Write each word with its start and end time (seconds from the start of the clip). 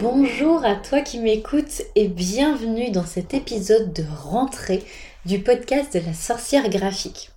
Bonjour 0.00 0.64
à 0.64 0.76
toi 0.76 1.02
qui 1.02 1.18
m'écoutes 1.18 1.82
et 1.94 2.08
bienvenue 2.08 2.90
dans 2.90 3.04
cet 3.04 3.34
épisode 3.34 3.92
de 3.92 4.02
rentrée 4.22 4.82
du 5.26 5.40
podcast 5.40 5.92
de 5.92 6.00
la 6.06 6.14
sorcière 6.14 6.70
graphique. 6.70 7.30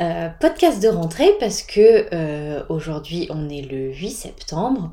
Euh, 0.00 0.30
podcast 0.40 0.82
de 0.82 0.88
rentrée 0.88 1.30
parce 1.38 1.62
que 1.62 2.06
euh, 2.14 2.62
aujourd'hui 2.70 3.28
on 3.28 3.50
est 3.50 3.60
le 3.60 3.92
8 3.92 4.10
septembre 4.10 4.92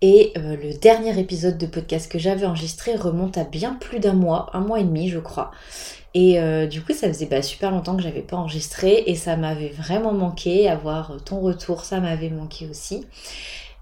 et 0.00 0.32
euh, 0.38 0.56
le 0.56 0.78
dernier 0.78 1.18
épisode 1.18 1.58
de 1.58 1.66
podcast 1.66 2.10
que 2.10 2.20
j'avais 2.20 2.46
enregistré 2.46 2.94
remonte 2.94 3.36
à 3.36 3.42
bien 3.42 3.74
plus 3.74 3.98
d'un 3.98 4.12
mois, 4.12 4.48
un 4.52 4.60
mois 4.60 4.78
et 4.78 4.84
demi 4.84 5.08
je 5.08 5.18
crois. 5.18 5.50
Et 6.14 6.40
du 6.68 6.82
coup 6.82 6.94
ça 6.94 7.08
faisait 7.08 7.26
bah, 7.26 7.42
super 7.42 7.70
longtemps 7.70 7.96
que 7.96 8.02
j'avais 8.02 8.22
pas 8.22 8.36
enregistré 8.36 9.04
et 9.06 9.14
ça 9.14 9.36
m'avait 9.36 9.68
vraiment 9.68 10.12
manqué, 10.12 10.68
avoir 10.68 11.16
ton 11.24 11.40
retour 11.40 11.84
ça 11.84 12.00
m'avait 12.00 12.30
manqué 12.30 12.66
aussi. 12.68 13.06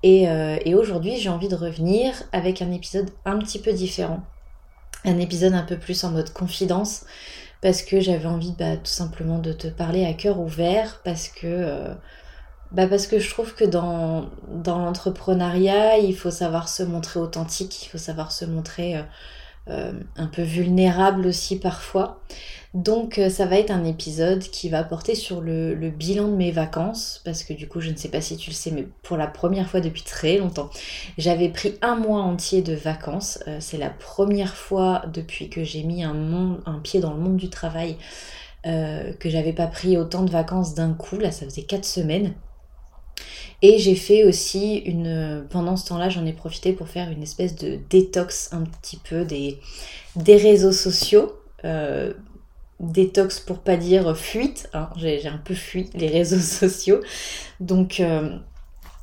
Et, 0.02 0.24
et 0.64 0.74
aujourd'hui 0.74 1.16
j'ai 1.16 1.30
envie 1.30 1.48
de 1.48 1.54
revenir 1.54 2.14
avec 2.32 2.62
un 2.62 2.70
épisode 2.70 3.10
un 3.24 3.38
petit 3.38 3.58
peu 3.58 3.72
différent. 3.72 4.22
Un 5.04 5.18
épisode 5.18 5.54
un 5.54 5.62
peu 5.62 5.76
plus 5.78 6.04
en 6.04 6.10
mode 6.10 6.32
confidence 6.32 7.04
parce 7.60 7.82
que 7.82 8.00
j'avais 8.00 8.26
envie 8.26 8.52
bah, 8.52 8.76
tout 8.76 8.84
simplement 8.84 9.38
de 9.38 9.52
te 9.52 9.68
parler 9.68 10.04
à 10.04 10.12
cœur 10.12 10.38
ouvert 10.38 11.00
parce 11.04 11.28
que 11.28 11.46
euh, 11.46 11.94
bah 12.72 12.86
parce 12.86 13.06
que 13.06 13.18
je 13.18 13.30
trouve 13.30 13.54
que 13.54 13.64
dans, 13.64 14.28
l'entrepreneuriat 14.64 15.98
il 15.98 16.16
faut 16.16 16.30
savoir 16.30 16.68
se 16.68 16.82
montrer 16.82 17.20
authentique 17.20 17.84
il 17.84 17.88
faut 17.88 17.98
savoir 17.98 18.32
se 18.32 18.44
montrer 18.44 18.96
euh, 18.96 19.02
euh, 19.02 19.04
un 19.68 20.26
peu 20.26 20.42
vulnérable 20.42 21.26
aussi 21.26 21.58
parfois 21.58 22.20
donc 22.76 23.18
euh, 23.18 23.30
ça 23.30 23.46
va 23.46 23.58
être 23.58 23.70
un 23.70 23.84
épisode 23.84 24.40
qui 24.40 24.68
va 24.68 24.84
porter 24.84 25.14
sur 25.14 25.40
le, 25.40 25.74
bilan 25.88 26.28
de 26.28 26.36
mes 26.36 26.50
vacances, 26.50 27.22
parce 27.24 27.42
que 27.42 27.54
du 27.54 27.68
coup 27.68 27.80
je 27.80 27.90
ne 27.90 27.96
sais 27.96 28.10
pas 28.10 28.20
si 28.20 28.36
tu 28.36 28.50
le 28.50 28.54
sais, 28.54 28.70
mais 28.70 28.86
pour 29.02 29.16
la 29.16 29.26
première 29.26 29.70
fois 29.70 29.80
depuis 29.80 30.02
très 30.02 30.36
longtemps, 30.36 30.68
j'avais 31.16 31.48
pris 31.48 31.78
un 31.80 31.96
mois 31.96 32.20
entier 32.20 32.60
de 32.60 32.74
vacances. 32.74 33.38
Euh, 33.48 33.56
c'est 33.60 33.78
la 33.78 33.88
première 33.88 34.54
fois 34.54 35.04
depuis 35.10 35.48
que 35.48 35.64
j'ai 35.64 35.84
mis 35.84 36.04
un, 36.04 36.14
pied 36.82 37.00
dans 37.00 37.14
le 37.14 37.18
monde 37.18 37.38
du 37.38 37.48
travail 37.48 37.96
euh, 38.66 39.14
que 39.14 39.30
j'avais 39.30 39.54
pas 39.54 39.68
pris 39.68 39.96
autant 39.96 40.22
de 40.22 40.30
vacances 40.30 40.74
d'un 40.74 40.92
coup. 40.92 41.18
Là 41.18 41.30
ça 41.30 41.46
faisait 41.46 41.62
quatre 41.62 41.86
semaines. 41.86 42.34
Et 43.62 43.78
j'ai 43.78 43.94
fait 43.94 44.24
aussi 44.24 44.76
une. 44.78 45.46
Pendant 45.50 45.76
ce 45.76 45.86
temps-là, 45.88 46.08
j'en 46.08 46.26
ai 46.26 46.32
profité 46.32 46.72
pour 46.72 46.88
faire 46.88 47.10
une 47.10 47.22
espèce 47.22 47.56
de 47.56 47.78
détox 47.88 48.50
un 48.52 48.64
petit 48.64 48.98
peu 48.98 49.24
des, 49.24 49.58
réseaux 50.26 50.72
sociaux 50.72 51.32
détox 52.80 53.40
pour 53.40 53.58
pas 53.58 53.76
dire 53.76 54.16
fuite. 54.16 54.68
Hein. 54.72 54.88
J'ai 54.96 55.26
un 55.26 55.38
peu 55.38 55.54
fui 55.54 55.90
les 55.94 56.08
réseaux 56.08 56.38
sociaux. 56.40 57.00
Euh, 57.60 58.38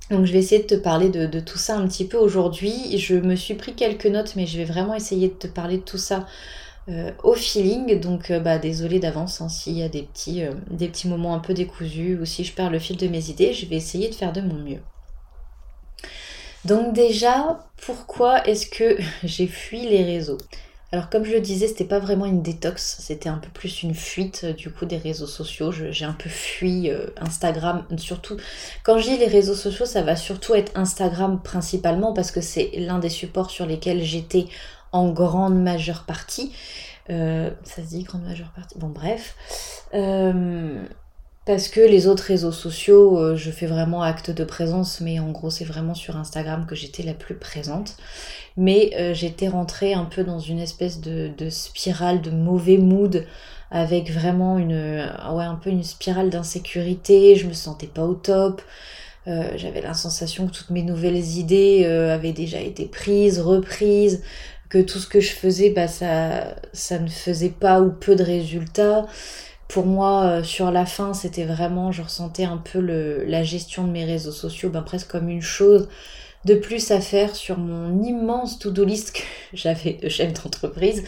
donc 0.09 0.25
je 0.25 0.31
vais 0.31 0.39
essayer 0.39 0.61
de 0.61 0.67
te 0.67 0.75
parler 0.75 1.09
de, 1.09 1.39
tout 1.39 1.57
ça 1.57 1.77
un 1.77 1.87
petit 1.87 2.05
peu 2.05 2.17
aujourd'hui. 2.17 2.97
Je 2.97 3.15
me 3.15 3.35
suis 3.35 3.55
pris 3.55 3.73
quelques 3.73 4.05
notes, 4.05 4.35
mais 4.35 4.45
je 4.45 4.57
vais 4.57 4.65
vraiment 4.65 4.95
essayer 4.95 5.29
de 5.29 5.33
te 5.33 5.47
parler 5.47 5.77
de 5.77 5.83
tout 5.83 5.97
ça 5.97 6.25
euh, 6.89 7.11
au 7.23 7.33
feeling. 7.33 7.99
Donc 7.99 8.31
euh, 8.31 8.39
bah, 8.39 8.57
désolé 8.57 8.99
d'avance 8.99 9.41
hein, 9.41 9.49
s'il 9.49 9.77
y 9.77 9.83
a 9.83 9.89
des 9.89 10.03
petits, 10.03 10.43
des 10.69 10.87
petits 10.87 11.07
moments 11.07 11.35
un 11.35 11.39
peu 11.39 11.53
décousus 11.53 12.17
ou 12.19 12.25
si 12.25 12.43
je 12.43 12.53
perds 12.53 12.71
le 12.71 12.79
fil 12.79 12.97
de 12.97 13.07
mes 13.07 13.29
idées. 13.29 13.53
Je 13.53 13.65
vais 13.65 13.75
essayer 13.75 14.09
de 14.09 14.15
faire 14.15 14.33
de 14.33 14.41
mon 14.41 14.55
mieux. 14.55 14.81
Donc 16.65 16.93
déjà, 16.93 17.59
pourquoi 17.85 18.47
est-ce 18.47 18.67
que 18.67 18.97
j'ai 19.23 19.47
fui 19.47 19.87
les 19.87 20.03
réseaux? 20.03 20.37
Alors 20.93 21.09
comme 21.09 21.25
je 21.25 21.31
le 21.31 21.41
disais, 21.41 21.67
c'était 21.67 21.85
pas 21.85 21.97
vraiment 21.97 22.27
une 22.27 22.43
détox, 22.43 22.97
c'était 22.99 23.27
un 23.27 23.39
peu 23.39 23.49
plus 23.49 23.81
une 23.81 23.95
fuite 23.95 24.41
euh, 24.43 24.53
du 24.53 24.71
coup 24.71 24.85
des 24.85 24.97
réseaux 24.97 25.25
sociaux. 25.25 25.71
J'ai 25.71 26.05
un 26.05 26.13
peu 26.13 26.29
fui 26.29 26.91
euh, 26.91 27.07
Instagram, 27.17 27.83
surtout 27.97 28.37
quand 28.83 28.99
je 28.99 29.09
dis 29.09 29.17
les 29.17 29.25
réseaux 29.25 29.55
sociaux, 29.55 29.87
ça 29.87 30.03
va 30.03 30.15
surtout 30.15 30.53
être 30.53 30.71
Instagram 30.75 31.41
principalement 31.43 32.13
parce 32.13 32.29
que 32.29 32.41
c'est 32.41 32.69
l'un 32.75 32.99
des 32.99 33.09
supports 33.09 33.49
sur 33.49 33.65
lesquels 33.65 34.03
j'étais 34.03 34.45
en 34.93 35.11
grande 35.11 35.61
majeure 35.61 36.03
partie. 36.03 36.53
Euh, 37.09 37.49
ça 37.63 37.81
se 37.83 37.89
dit 37.89 38.03
grande 38.03 38.23
majeure 38.23 38.51
partie. 38.55 38.77
Bon 38.77 38.87
bref. 38.87 39.35
parce 41.45 41.67
que 41.67 41.81
les 41.81 42.07
autres 42.07 42.23
réseaux 42.23 42.53
sociaux, 42.53 43.35
je 43.35 43.51
fais 43.51 43.65
vraiment 43.65 44.01
acte 44.01 44.31
de 44.31 44.45
présence, 44.45 45.01
mais 45.01 45.19
en 45.19 45.31
gros 45.31 45.49
c'est 45.49 45.65
vraiment 45.65 45.93
sur 45.93 46.15
Instagram 46.15 46.65
que 46.65 46.75
j'étais 46.75 47.03
la 47.03 47.13
plus 47.13 47.35
présente 47.35 47.97
mais 48.57 48.91
euh, 48.95 49.13
j'étais 49.13 49.47
rentrée 49.47 49.93
un 49.93 50.05
peu 50.05 50.23
dans 50.23 50.39
une 50.39 50.59
espèce 50.59 51.01
de, 51.01 51.31
spirale 51.49 52.21
de 52.21 52.29
mauvais 52.29 52.77
mood 52.77 53.25
avec 53.71 54.11
vraiment 54.11 54.57
une 54.57 54.73
ouais 54.73 55.43
un 55.43 55.55
peu 55.55 55.69
une 55.71 55.83
spirale 55.83 56.29
d'insécurité 56.29 57.35
je 57.35 57.47
me 57.47 57.53
sentais 57.53 57.87
pas 57.87 58.03
au 58.03 58.13
top 58.13 58.61
euh, 59.25 59.53
j'avais 59.55 59.81
la 59.81 59.93
sensation 59.93 60.47
que 60.47 60.51
toutes 60.51 60.69
mes 60.69 60.83
nouvelles 60.83 61.37
idées 61.37 61.83
euh, 61.85 62.13
avaient 62.13 62.33
déjà 62.33 62.59
été 62.59 62.85
prises 62.85 63.39
reprises 63.39 64.21
tout 64.81 64.99
ce 64.99 65.07
que 65.07 65.19
je 65.19 65.31
faisais 65.31 65.69
bah 65.69 65.87
ça 65.87 66.99
ne 66.99 67.07
faisait 67.07 67.49
pas 67.49 67.81
ou 67.81 67.91
peu 67.91 68.15
de 68.15 68.23
résultats 68.23 69.05
pour 69.69 69.87
moi, 69.87 70.43
sur 70.43 70.69
la 70.69 70.85
fin, 70.85 71.15
c'était 71.15 71.45
vraiment, 71.45 71.91
je 71.91 72.03
ressentais 72.03 72.43
un 72.43 72.57
peu 72.57 72.79
la 72.79 73.41
gestion 73.41 73.85
de 73.87 73.91
mes 73.91 74.05
réseaux 74.05 74.31
sociaux, 74.31 74.69
ben, 74.69 74.83
presque 74.83 75.07
comme 75.07 75.29
une 75.29 75.41
chose 75.41 75.87
de 76.45 76.55
plus 76.55 76.91
à 76.91 76.99
faire 76.99 77.35
sur 77.35 77.57
mon 77.57 78.03
immense 78.03 78.59
to-do 78.59 78.83
list 78.83 79.13
que 79.13 79.21
j'avais 79.53 79.93
de 79.93 80.09
chef 80.09 80.33
d'entreprise. 80.33 81.03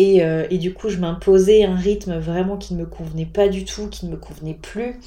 Euh, 0.00 0.46
et, 0.50 0.58
du 0.58 0.72
coup, 0.72 0.88
je 0.88 0.96
m'imposais 0.96 1.64
un 1.64 1.76
rythme 1.76 2.18
vraiment 2.18 2.56
qui 2.56 2.74
ne 2.74 2.80
me 2.80 2.86
convenait 2.86 3.26
pas 3.26 3.48
du 3.48 3.64
tout, 3.64 3.88
qui 3.88 4.06
ne 4.06 4.12
me 4.12 4.16
convenait 4.16 4.58
plus. 4.60 4.98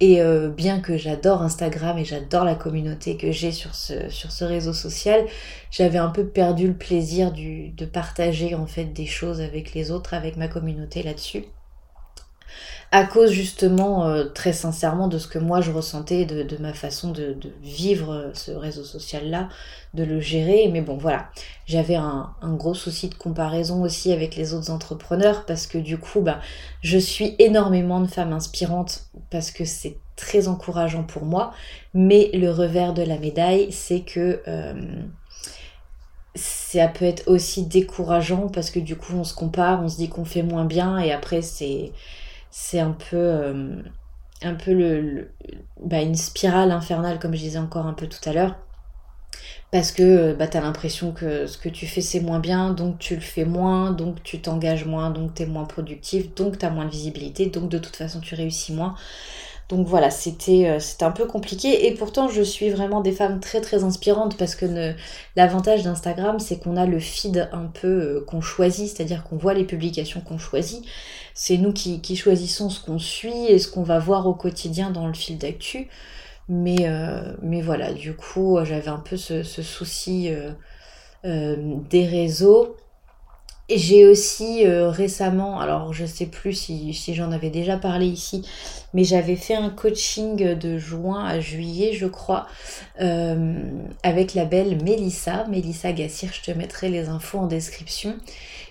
Et 0.00 0.20
euh, 0.20 0.50
bien 0.50 0.80
que 0.80 0.96
j'adore 0.96 1.42
Instagram 1.42 1.98
et 1.98 2.04
j'adore 2.04 2.44
la 2.44 2.54
communauté 2.56 3.16
que 3.16 3.30
j'ai 3.32 3.52
sur 3.52 3.74
ce, 3.74 4.08
sur 4.10 4.32
ce 4.32 4.44
réseau 4.44 4.72
social, 4.72 5.24
j'avais 5.70 5.98
un 5.98 6.10
peu 6.10 6.26
perdu 6.26 6.66
le 6.68 6.76
plaisir 6.76 7.32
de 7.32 7.84
partager 7.86 8.54
en 8.54 8.66
fait 8.66 8.86
des 8.86 9.06
choses 9.06 9.40
avec 9.40 9.72
les 9.74 9.90
autres, 9.90 10.14
avec 10.14 10.36
ma 10.36 10.48
communauté 10.48 11.02
là-dessus 11.02 11.44
à 12.94 13.02
cause 13.02 13.32
justement 13.32 14.06
euh, 14.06 14.26
très 14.26 14.52
sincèrement 14.52 15.08
de 15.08 15.18
ce 15.18 15.26
que 15.26 15.40
moi 15.40 15.60
je 15.60 15.72
ressentais, 15.72 16.24
de, 16.24 16.56
ma 16.58 16.72
façon 16.72 17.10
de, 17.10 17.36
vivre 17.60 18.12
euh, 18.12 18.30
ce 18.34 18.52
réseau 18.52 18.84
social-là, 18.84 19.48
de 19.94 20.04
le 20.04 20.20
gérer. 20.20 20.68
Mais 20.72 20.80
bon 20.80 20.96
voilà, 20.96 21.28
j'avais 21.66 21.96
un, 21.96 22.32
gros 22.42 22.72
souci 22.72 23.08
de 23.08 23.16
comparaison 23.16 23.82
aussi 23.82 24.12
avec 24.12 24.36
les 24.36 24.54
autres 24.54 24.70
entrepreneurs 24.70 25.44
parce 25.44 25.66
que 25.66 25.76
du 25.76 25.98
coup, 25.98 26.20
bah, 26.20 26.38
je 26.82 26.96
suis 26.96 27.34
énormément 27.40 27.98
de 27.98 28.06
femmes 28.06 28.32
inspirantes 28.32 29.06
parce 29.28 29.50
que 29.50 29.64
c'est 29.64 29.96
très 30.14 30.46
encourageant 30.46 31.02
pour 31.02 31.24
moi. 31.24 31.52
Mais 31.94 32.30
le 32.32 32.52
revers 32.52 32.94
de 32.94 33.02
la 33.02 33.18
médaille, 33.18 33.72
c'est 33.72 34.02
que... 34.02 34.40
Euh, 34.46 34.74
ça 36.36 36.88
peut 36.88 37.04
être 37.04 37.28
aussi 37.28 37.64
décourageant 37.64 38.48
parce 38.48 38.70
que 38.70 38.80
du 38.80 38.96
coup 38.96 39.12
on 39.14 39.22
se 39.22 39.34
compare, 39.34 39.80
on 39.84 39.88
se 39.88 39.96
dit 39.96 40.08
qu'on 40.08 40.24
fait 40.24 40.42
moins 40.42 40.64
bien 40.64 40.98
et 40.98 41.12
après 41.12 41.42
c'est 41.42 41.92
c'est 42.56 42.78
un 42.78 42.92
peu 42.92 43.16
euh, 43.16 43.82
un 44.42 44.54
peu 44.54 44.72
le, 44.72 45.32
bah, 45.80 46.02
une 46.02 46.14
spirale 46.14 46.70
infernale 46.70 47.18
comme 47.18 47.34
je 47.34 47.40
disais 47.40 47.58
encore 47.58 47.86
un 47.86 47.94
peu 47.94 48.06
tout 48.06 48.28
à 48.28 48.32
l'heure 48.32 48.54
parce 49.72 49.90
que 49.90 50.02
euh, 50.04 50.34
bah, 50.34 50.46
tu 50.46 50.56
as 50.56 50.60
l'impression 50.60 51.10
que 51.10 51.48
ce 51.48 51.58
que 51.58 51.68
tu 51.68 51.88
fais 51.88 52.00
c'est 52.00 52.20
moins 52.20 52.38
bien, 52.38 52.70
donc 52.70 53.00
tu 53.00 53.16
le 53.16 53.20
fais 53.20 53.44
moins, 53.44 53.90
donc 53.90 54.22
tu 54.22 54.40
t'engages 54.40 54.84
moins, 54.84 55.10
donc 55.10 55.34
tu 55.34 55.42
es 55.42 55.46
moins 55.46 55.64
productif, 55.64 56.32
donc 56.36 56.56
tu 56.58 56.64
as 56.64 56.70
moins 56.70 56.84
de 56.84 56.92
visibilité, 56.92 57.46
donc 57.46 57.68
de 57.68 57.78
toute 57.78 57.96
façon 57.96 58.20
tu 58.20 58.36
réussis 58.36 58.72
moins. 58.72 58.94
Donc 59.74 59.86
voilà, 59.86 60.10
c'était 60.10 60.68
euh, 60.68 60.78
un 61.04 61.10
peu 61.10 61.26
compliqué 61.26 61.86
et 61.86 61.94
pourtant 61.94 62.28
je 62.28 62.42
suis 62.42 62.70
vraiment 62.70 63.00
des 63.00 63.12
femmes 63.12 63.40
très 63.40 63.60
très 63.60 63.82
inspirantes 63.82 64.36
parce 64.36 64.54
que 64.54 64.94
l'avantage 65.36 65.82
d'Instagram 65.82 66.38
c'est 66.38 66.58
qu'on 66.58 66.76
a 66.76 66.86
le 66.86 67.00
feed 67.00 67.48
un 67.52 67.66
peu 67.66 68.24
qu'on 68.26 68.40
choisit, 68.40 68.88
c'est-à-dire 68.88 69.24
qu'on 69.24 69.36
voit 69.36 69.54
les 69.54 69.64
publications 69.64 70.20
qu'on 70.20 70.38
choisit 70.38 70.84
c'est 71.34 71.58
nous 71.58 71.72
qui, 71.72 72.16
choisissons 72.16 72.70
ce 72.70 72.80
qu'on 72.80 72.98
suit 73.00 73.46
et 73.48 73.58
ce 73.58 73.68
qu'on 73.68 73.82
va 73.82 73.98
voir 73.98 74.26
au 74.28 74.34
quotidien 74.34 74.90
dans 74.90 75.08
le 75.08 75.14
fil 75.14 75.36
d'actu. 75.36 75.88
Mais, 76.48 76.86
euh, 76.88 77.34
mais 77.42 77.60
voilà, 77.60 77.92
du 77.92 78.14
coup, 78.14 78.58
j'avais 78.64 78.88
un 78.88 78.98
peu 78.98 79.16
ce, 79.16 79.42
souci 79.42 80.28
euh, 80.30 80.52
euh, 81.24 81.56
des 81.90 82.06
réseaux. 82.06 82.76
J'ai 83.70 84.06
aussi 84.06 84.66
récemment, 84.66 85.58
alors 85.58 85.94
je 85.94 86.04
sais 86.04 86.26
plus 86.26 86.52
si, 86.52 87.14
j'en 87.14 87.32
avais 87.32 87.48
déjà 87.48 87.78
parlé 87.78 88.06
ici, 88.06 88.46
mais 88.92 89.04
j'avais 89.04 89.36
fait 89.36 89.54
un 89.54 89.70
coaching 89.70 90.54
de 90.54 90.76
juin 90.76 91.24
à 91.24 91.40
juillet, 91.40 91.92
je 91.94 92.06
crois, 92.06 92.46
avec 92.98 94.34
la 94.34 94.44
belle 94.44 94.82
Mélissa, 94.82 95.46
Mélissa 95.48 95.92
Gassir, 95.92 96.30
je 96.34 96.42
te 96.42 96.56
mettrai 96.56 96.90
les 96.90 97.08
infos 97.08 97.38
en 97.38 97.46
description. 97.46 98.16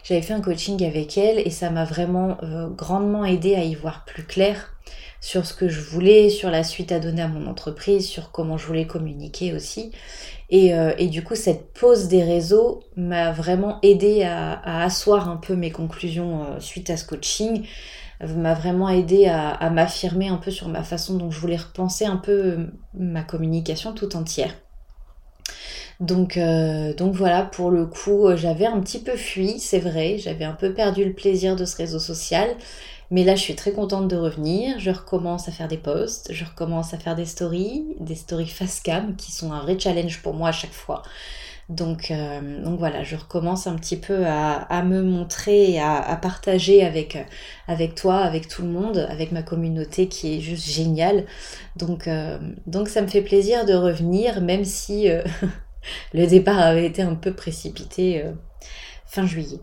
J'avais 0.03 0.21
fait 0.21 0.33
un 0.33 0.41
coaching 0.41 0.83
avec 0.85 1.17
elle 1.17 1.39
et 1.39 1.49
ça 1.49 1.69
m'a 1.69 1.85
vraiment 1.85 2.37
euh, 2.43 2.67
grandement 2.67 3.23
aidé 3.23 3.55
à 3.55 3.63
y 3.63 3.73
voir 3.73 4.03
plus 4.03 4.23
clair 4.23 4.73
sur 5.23 5.45
ce 5.45 5.53
que 5.53 5.69
je 5.69 5.79
voulais, 5.79 6.27
sur 6.27 6.51
la 6.51 6.65
suite 6.65 6.91
à 6.91 6.99
donner 6.99 7.21
à 7.21 7.29
mon 7.29 7.47
entreprise, 7.47 8.05
sur 8.05 8.31
comment 8.31 8.57
je 8.57 8.67
voulais 8.67 8.85
communiquer 8.85 9.53
aussi. 9.53 9.93
Et, 10.49 10.75
euh, 10.75 10.93
du 11.07 11.23
coup, 11.23 11.35
cette 11.35 11.71
pause 11.71 12.09
des 12.09 12.21
réseaux 12.21 12.83
m'a 12.97 13.31
vraiment 13.31 13.79
aidé 13.83 14.23
à, 14.23 14.83
asseoir 14.83 15.29
un 15.29 15.37
peu 15.37 15.55
mes 15.55 15.71
conclusions 15.71 16.43
euh, 16.43 16.59
suite 16.59 16.89
à 16.89 16.97
ce 16.97 17.05
coaching, 17.05 17.65
m'a 18.35 18.53
vraiment 18.53 18.89
aidé 18.89 19.27
à, 19.27 19.69
m'affirmer 19.69 20.27
un 20.27 20.37
peu 20.37 20.51
sur 20.51 20.67
ma 20.67 20.83
façon 20.83 21.15
dont 21.15 21.31
je 21.31 21.39
voulais 21.39 21.55
repenser 21.55 22.05
un 22.05 22.17
peu 22.17 22.67
ma 22.93 23.23
communication 23.23 23.93
tout 23.93 24.17
entière. 24.17 24.53
Donc, 25.99 26.37
euh, 26.37 26.93
donc 26.93 27.13
voilà, 27.13 27.43
pour 27.43 27.71
le 27.71 27.85
coup, 27.85 28.27
euh, 28.27 28.35
j'avais 28.35 28.65
un 28.65 28.79
petit 28.81 28.99
peu 28.99 29.15
fui, 29.15 29.59
c'est 29.59 29.79
vrai, 29.79 30.17
j'avais 30.17 30.45
un 30.45 30.53
peu 30.53 30.73
perdu 30.73 31.05
le 31.05 31.13
plaisir 31.13 31.55
de 31.55 31.65
ce 31.65 31.77
réseau 31.77 31.99
social. 31.99 32.49
Mais 33.11 33.23
là, 33.23 33.35
je 33.35 33.41
suis 33.41 33.55
très 33.55 33.71
contente 33.71 34.07
de 34.07 34.15
revenir. 34.15 34.79
Je 34.79 34.91
recommence 34.91 35.47
à 35.47 35.51
faire 35.51 35.67
des 35.67 35.77
posts, 35.77 36.31
je 36.31 36.45
recommence 36.45 36.93
à 36.93 36.97
faire 36.97 37.15
des 37.15 37.25
stories, 37.25 37.85
des 37.99 38.15
stories 38.15 38.47
face 38.47 38.79
cam 38.79 39.15
qui 39.15 39.31
sont 39.31 39.51
un 39.51 39.61
vrai 39.61 39.77
challenge 39.79 40.21
pour 40.21 40.33
moi 40.33 40.49
à 40.49 40.53
chaque 40.53 40.73
fois. 40.73 41.03
Donc, 41.69 42.11
euh, 42.11 42.61
donc 42.63 42.77
voilà, 42.77 43.03
je 43.03 43.15
recommence 43.15 43.67
un 43.67 43.75
petit 43.75 43.95
peu 43.95 44.25
à, 44.27 44.83
me 44.83 45.01
montrer, 45.01 45.79
à, 45.79 45.95
à 45.95 46.17
partager 46.17 46.83
avec, 46.83 47.17
avec 47.67 47.95
toi, 47.95 48.17
avec 48.17 48.49
tout 48.49 48.63
le 48.63 48.67
monde, 48.67 49.07
avec 49.09 49.31
ma 49.31 49.43
communauté 49.43 50.07
qui 50.07 50.35
est 50.35 50.39
juste 50.41 50.69
géniale. 50.69 51.25
Donc, 51.77 52.09
donc 52.67 52.89
ça 52.89 53.01
me 53.01 53.07
fait 53.07 53.21
plaisir 53.21 53.65
de 53.65 53.73
revenir, 53.73 54.41
même 54.41 54.65
si 54.65 55.07
le 56.13 56.27
départ 56.27 56.59
avait 56.59 56.85
été 56.85 57.01
un 57.01 57.15
peu 57.15 57.33
précipité 57.33 58.23
euh, 58.23 58.33
fin 59.05 59.25
juillet. 59.25 59.59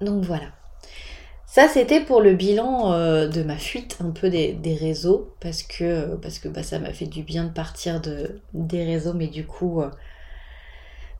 Donc 0.00 0.24
voilà. 0.24 0.46
Ça, 1.54 1.68
c'était 1.68 2.00
pour 2.00 2.20
le 2.20 2.34
bilan 2.34 2.92
euh, 2.94 3.28
de 3.28 3.44
ma 3.44 3.56
fuite 3.56 3.98
un 4.00 4.10
peu 4.10 4.28
des, 4.28 4.76
réseaux, 4.80 5.36
parce 5.38 5.62
que, 5.62 6.16
parce 6.16 6.40
que 6.40 6.48
bah, 6.48 6.64
ça 6.64 6.80
m'a 6.80 6.92
fait 6.92 7.06
du 7.06 7.22
bien 7.22 7.44
de 7.44 7.52
partir 7.52 8.00
de, 8.00 8.40
des 8.54 8.82
réseaux, 8.82 9.12
mais 9.14 9.28
du 9.28 9.46
coup, 9.46 9.80
euh, 9.80 9.88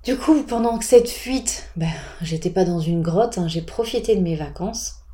du 0.03 0.17
coup 0.17 0.43
pendant 0.43 0.81
cette 0.81 1.09
fuite, 1.09 1.71
bah, 1.77 1.87
j'étais 2.21 2.51
pas 2.51 2.65
dans 2.65 2.81
une 2.81 3.01
grotte, 3.01 3.39
hein, 3.39 3.47
j'ai 3.47 3.63
profité 3.63 4.17
de 4.17 4.23
mes 4.23 4.35
vacances. 4.35 5.05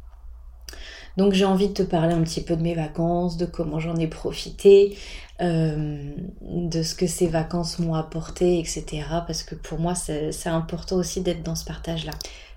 Donc 1.18 1.34
j'ai 1.34 1.44
envie 1.44 1.68
de 1.68 1.74
te 1.74 1.82
parler 1.82 2.14
un 2.14 2.22
petit 2.22 2.42
peu 2.42 2.56
de 2.56 2.62
mes 2.62 2.74
vacances, 2.74 3.36
de 3.36 3.44
comment 3.44 3.78
j'en 3.78 3.96
ai 3.96 4.06
profité, 4.06 4.96
euh, 5.42 6.14
de 6.40 6.82
ce 6.82 6.94
que 6.94 7.06
ces 7.06 7.26
vacances 7.26 7.78
m'ont 7.78 7.94
apporté, 7.94 8.58
etc. 8.58 9.02
Parce 9.26 9.42
que 9.42 9.54
pour 9.54 9.80
moi, 9.80 9.94
c'est 9.94 10.46
important 10.46 10.96
aussi 10.96 11.20
d'être 11.20 11.42
dans 11.42 11.56
ce 11.56 11.66
partage-là. 11.66 12.12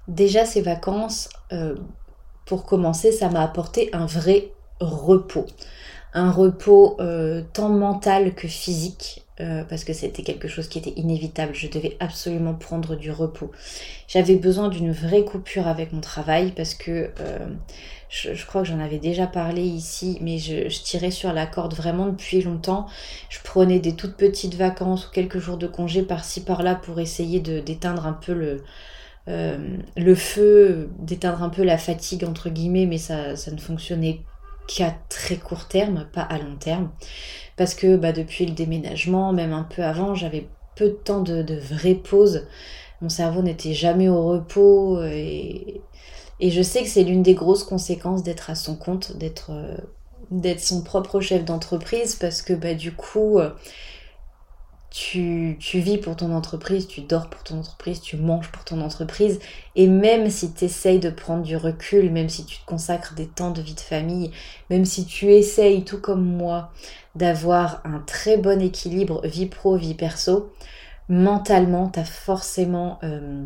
Déjà, 0.07 0.45
ces 0.45 0.61
vacances, 0.61 1.27
pour 2.45 2.65
commencer, 2.65 3.11
ça 3.11 3.29
m'a 3.29 3.41
apporté 3.41 3.89
un 3.93 4.05
vrai 4.05 4.51
repos. 4.79 5.45
Un 6.13 6.31
repos 6.31 6.97
euh, 6.99 7.41
tant 7.53 7.69
mental 7.69 8.35
que 8.35 8.47
physique. 8.47 9.19
parce 9.67 9.83
que 9.83 9.93
c'était 9.93 10.21
quelque 10.23 10.47
chose 10.47 10.67
qui 10.67 10.77
était 10.77 10.93
inévitable. 10.95 11.53
Je 11.55 11.67
devais 11.67 11.97
absolument 11.99 12.53
prendre 12.53 12.95
du 12.95 13.11
repos. 13.11 13.51
J'avais 14.07 14.35
besoin 14.35 14.69
d'une 14.69 14.91
vraie 14.91 15.25
coupure 15.25 15.67
avec 15.67 15.91
mon 15.91 16.01
travail 16.01 16.53
parce 16.55 16.75
que 16.75 17.09
je, 18.13 18.45
crois 18.45 18.61
que 18.61 18.67
j'en 18.67 18.79
avais 18.79 18.99
déjà 18.99 19.25
parlé 19.25 19.63
ici, 19.63 20.19
mais 20.21 20.37
je, 20.37 20.67
tirais 20.67 21.09
sur 21.09 21.33
la 21.33 21.47
corde 21.47 21.73
vraiment 21.73 22.05
depuis 22.05 22.43
longtemps. 22.43 22.85
Je 23.29 23.39
prenais 23.43 23.79
des 23.79 23.95
toutes 23.95 24.15
petites 24.15 24.53
vacances 24.53 25.07
ou 25.07 25.11
quelques 25.11 25.39
jours 25.39 25.57
de 25.57 25.65
congé 25.65 26.03
par-ci 26.03 26.41
par-là 26.41 26.75
pour 26.75 26.99
essayer 26.99 27.39
d'éteindre 27.39 28.05
un 28.05 28.13
peu 28.13 28.33
le, 28.33 28.63
euh, 29.27 29.77
le 29.95 30.15
feu, 30.15 30.89
d'éteindre 30.99 31.43
un 31.43 31.49
peu 31.49 31.63
la 31.63 31.77
fatigue 31.77 32.25
entre 32.25 32.49
guillemets, 32.49 32.85
mais 32.85 32.97
ça, 32.97 33.35
ça 33.35 33.51
ne 33.51 33.59
fonctionnait 33.59 34.21
qu'à 34.67 34.95
très 35.09 35.37
court 35.37 35.67
terme, 35.67 36.07
pas 36.13 36.21
à 36.21 36.37
long 36.37 36.55
terme. 36.57 36.91
Parce 37.57 37.75
que 37.75 37.95
bah, 37.97 38.11
depuis 38.11 38.45
le 38.45 38.53
déménagement, 38.53 39.33
même 39.33 39.53
un 39.53 39.63
peu 39.63 39.83
avant, 39.83 40.15
j'avais 40.15 40.47
peu 40.75 40.89
de 40.89 40.93
temps 40.95 41.21
de, 41.21 41.41
de 41.41 41.55
vraie 41.55 41.95
pause. 41.95 42.47
Mon 43.01 43.09
cerveau 43.09 43.41
n'était 43.41 43.73
jamais 43.73 44.09
au 44.09 44.23
repos 44.27 45.03
et, 45.03 45.81
et 46.39 46.49
je 46.49 46.61
sais 46.61 46.83
que 46.83 46.89
c'est 46.89 47.03
l'une 47.03 47.23
des 47.23 47.35
grosses 47.35 47.63
conséquences 47.63 48.23
d'être 48.23 48.49
à 48.49 48.55
son 48.55 48.75
compte, 48.75 49.15
d'être 49.17 49.51
euh, 49.51 50.55
son 50.57 50.81
propre 50.81 51.21
chef 51.21 51.45
d'entreprise, 51.45 52.15
parce 52.15 52.41
que 52.41 52.53
bah, 52.53 52.73
du 52.73 52.91
coup, 52.91 53.39
euh, 53.39 53.51
tu, 54.93 55.57
vis 55.73 55.97
pour 55.97 56.15
ton 56.15 56.31
entreprise, 56.31 56.87
tu 56.87 57.01
dors 57.01 57.27
pour 57.27 57.41
ton 57.41 57.57
entreprise, 57.57 57.99
tu 57.99 58.15
manges 58.15 58.51
pour 58.51 58.63
ton 58.63 58.79
entreprise. 58.79 59.39
Et 59.75 59.87
même 59.87 60.29
si 60.29 60.53
tu 60.53 60.65
essayes 60.65 60.99
de 60.99 61.09
prendre 61.09 61.41
du 61.41 61.57
recul, 61.57 62.11
même 62.11 62.29
si 62.29 62.45
tu 62.45 62.59
te 62.59 62.65
consacres 62.67 63.15
des 63.15 63.25
temps 63.25 63.49
de 63.49 63.59
vie 63.59 63.73
de 63.73 63.79
famille, 63.79 64.29
même 64.69 64.85
si 64.85 65.05
tu 65.05 65.31
essayes, 65.33 65.83
tout 65.83 65.99
comme 65.99 66.23
moi, 66.23 66.71
d'avoir 67.15 67.81
un 67.85 67.99
très 68.05 68.37
bon 68.37 68.61
équilibre 68.61 69.25
vie 69.25 69.47
pro, 69.47 69.77
vie 69.77 69.95
perso, 69.95 70.53
mentalement, 71.09 71.89
tu 71.89 71.99
as. 71.99 72.99
Euh, 73.03 73.45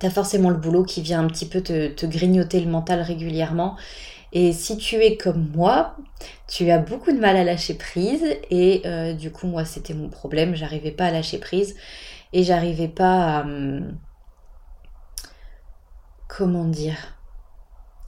t'as 0.00 0.10
forcément 0.10 0.50
le 0.50 0.56
boulot 0.56 0.82
qui 0.82 1.02
vient 1.02 1.20
un 1.20 1.28
petit 1.28 1.46
peu 1.46 1.60
te, 1.60 2.06
grignoter 2.06 2.58
le 2.58 2.68
mental 2.68 3.00
régulièrement. 3.00 3.76
Et 4.32 4.52
si 4.52 4.78
tu 4.78 4.96
es 4.96 5.16
comme 5.16 5.50
moi, 5.54 5.96
tu 6.48 6.70
as 6.70 6.78
beaucoup 6.78 7.12
de 7.12 7.18
mal 7.18 7.36
à 7.36 7.44
lâcher 7.44 7.74
prise. 7.74 8.24
Et 8.50 8.82
euh, 8.86 9.12
du 9.12 9.30
coup, 9.30 9.46
moi, 9.46 9.64
c'était 9.64 9.94
mon 9.94 10.08
problème. 10.08 10.54
J'arrivais 10.54 10.90
pas 10.90 11.06
à 11.06 11.10
lâcher 11.10 11.38
prise. 11.38 11.76
Et 12.32 12.42
j'arrivais 12.42 12.88
pas 12.88 13.38
à. 13.38 13.40
Hum, 13.42 13.96
comment 16.28 16.64
dire? 16.64 16.96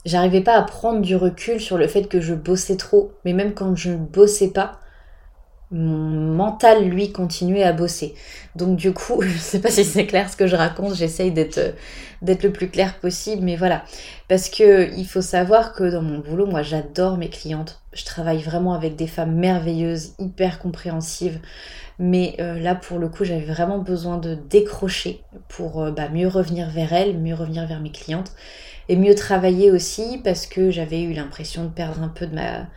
J'arrivais 0.05 0.41
pas 0.41 0.55
à 0.55 0.63
prendre 0.63 1.01
du 1.01 1.15
recul 1.15 1.59
sur 1.59 1.77
le 1.77 1.87
fait 1.87 2.07
que 2.07 2.21
je 2.21 2.33
bossais 2.33 2.77
trop. 2.77 3.11
Mais 3.23 3.33
même 3.33 3.53
quand 3.53 3.75
je 3.75 3.91
ne 3.91 3.97
bossais 3.97 4.51
pas, 4.51 4.79
mon 5.75 6.35
mental, 6.35 6.85
lui, 6.87 7.11
continuait 7.11 7.63
à 7.63 7.73
bosser. 7.73 8.15
Donc 8.55 8.77
du 8.77 8.93
coup, 8.93 9.21
je 9.21 9.37
sais 9.37 9.59
pas 9.59 9.69
si 9.69 9.83
c'est 9.83 10.05
clair 10.05 10.29
ce 10.29 10.37
que 10.37 10.47
je 10.47 10.55
raconte, 10.55 10.95
j'essaye 10.95 11.31
d'être 11.31 11.75
d'être 12.21 12.43
le 12.43 12.51
plus 12.51 12.69
clair 12.69 12.97
possible, 12.99 13.43
mais 13.43 13.55
voilà. 13.55 13.83
Parce 14.29 14.49
que 14.49 14.89
il 14.97 15.05
faut 15.05 15.21
savoir 15.21 15.73
que 15.73 15.83
dans 15.83 16.01
mon 16.01 16.19
boulot, 16.19 16.45
moi 16.47 16.63
j'adore 16.63 17.17
mes 17.17 17.29
clientes. 17.29 17.81
Je 17.93 18.05
travaille 18.05 18.41
vraiment 18.41 18.73
avec 18.73 18.95
des 18.95 19.07
femmes 19.07 19.35
merveilleuses, 19.35 20.13
hyper 20.17 20.59
compréhensives. 20.59 21.39
Mais 21.99 22.35
euh, 22.39 22.59
là, 22.59 22.75
pour 22.75 22.99
le 22.99 23.07
coup, 23.07 23.23
j'avais 23.23 23.45
vraiment 23.45 23.77
besoin 23.77 24.17
de 24.17 24.35
décrocher 24.35 25.21
pour 25.47 25.81
euh, 25.81 25.91
bah, 25.91 26.09
mieux 26.09 26.27
revenir 26.27 26.69
vers 26.69 26.91
elles, 26.93 27.17
mieux 27.17 27.35
revenir 27.35 27.65
vers 27.67 27.79
mes 27.79 27.91
clientes 27.91 28.31
et 28.89 28.95
mieux 28.95 29.15
travailler 29.15 29.71
aussi 29.71 30.19
parce 30.23 30.45
que 30.45 30.71
j'avais 30.71 31.01
eu 31.03 31.13
l'impression 31.13 31.63
de 31.63 31.69
perdre 31.69 32.01
un 32.01 32.09
peu 32.09 32.27
de 32.27 32.35
ma 32.35 32.67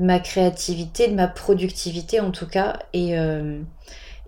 ma 0.00 0.18
créativité, 0.18 1.08
de 1.08 1.14
ma 1.14 1.28
productivité 1.28 2.20
en 2.20 2.32
tout 2.32 2.46
cas. 2.46 2.78
Et, 2.92 3.18
euh, 3.18 3.60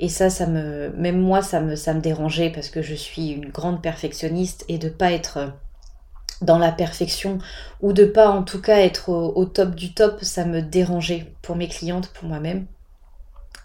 ça, 0.08 0.30
ça 0.30 0.46
me, 0.46 0.90
même 0.96 1.20
moi, 1.20 1.42
ça 1.42 1.60
me, 1.60 1.76
ça 1.76 1.94
dérangeait 1.94 2.50
parce 2.50 2.68
que 2.68 2.82
je 2.82 2.94
suis 2.94 3.30
une 3.30 3.50
grande 3.50 3.82
perfectionniste 3.82 4.64
et 4.68 4.78
de 4.78 4.88
pas 4.88 5.12
être 5.12 5.52
dans 6.42 6.58
la 6.58 6.72
perfection 6.72 7.38
ou 7.80 7.92
de 7.92 8.04
pas 8.04 8.28
en 8.28 8.42
tout 8.42 8.60
cas 8.60 8.78
être 8.78 9.10
au, 9.10 9.44
top 9.44 9.74
du 9.74 9.94
top, 9.94 10.22
ça 10.22 10.44
me 10.44 10.60
dérangeait 10.60 11.32
pour 11.40 11.56
mes 11.56 11.68
clientes, 11.68 12.08
pour 12.08 12.28
moi-même. 12.28 12.66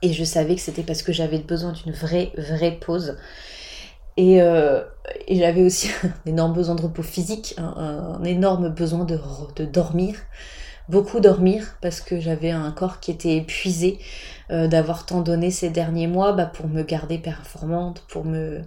Et 0.04 0.14
je 0.14 0.24
savais 0.24 0.56
que 0.56 0.62
c'était 0.62 0.84
parce 0.84 1.02
que 1.02 1.12
j'avais 1.12 1.40
besoin 1.40 1.72
d'une 1.72 1.92
vraie, 1.92 2.32
vraie 2.38 2.74
pause. 2.80 3.18
Et, 4.16 4.42
euh, 4.42 4.84
et 5.28 5.40
j'avais 5.40 5.64
aussi 5.64 5.90
un 6.04 6.30
énorme 6.30 6.54
besoin 6.54 6.76
de 6.76 6.84
repos 6.84 7.04
physique, 7.04 7.56
un, 7.58 8.24
énorme 8.24 8.70
besoin 8.70 9.06
de 9.06 9.66
dormir 9.66 10.16
beaucoup 10.90 11.20
dormir 11.20 11.78
parce 11.82 12.02
que 12.02 12.20
j'avais 12.20 12.52
un 12.52 12.72
corps 12.72 13.00
qui 13.00 13.12
était 13.12 13.36
épuisé 13.36 14.00
euh, 14.52 14.68
d'avoir 14.68 15.06
tant 15.06 15.22
donné 15.22 15.52
ces 15.52 15.70
derniers 15.70 16.08
mois 16.08 16.34
bah, 16.34 16.46
pour 16.46 16.68
me 16.68 16.84
garder 16.84 17.18
performante, 17.18 18.04
pour 18.08 18.26
me, 18.26 18.62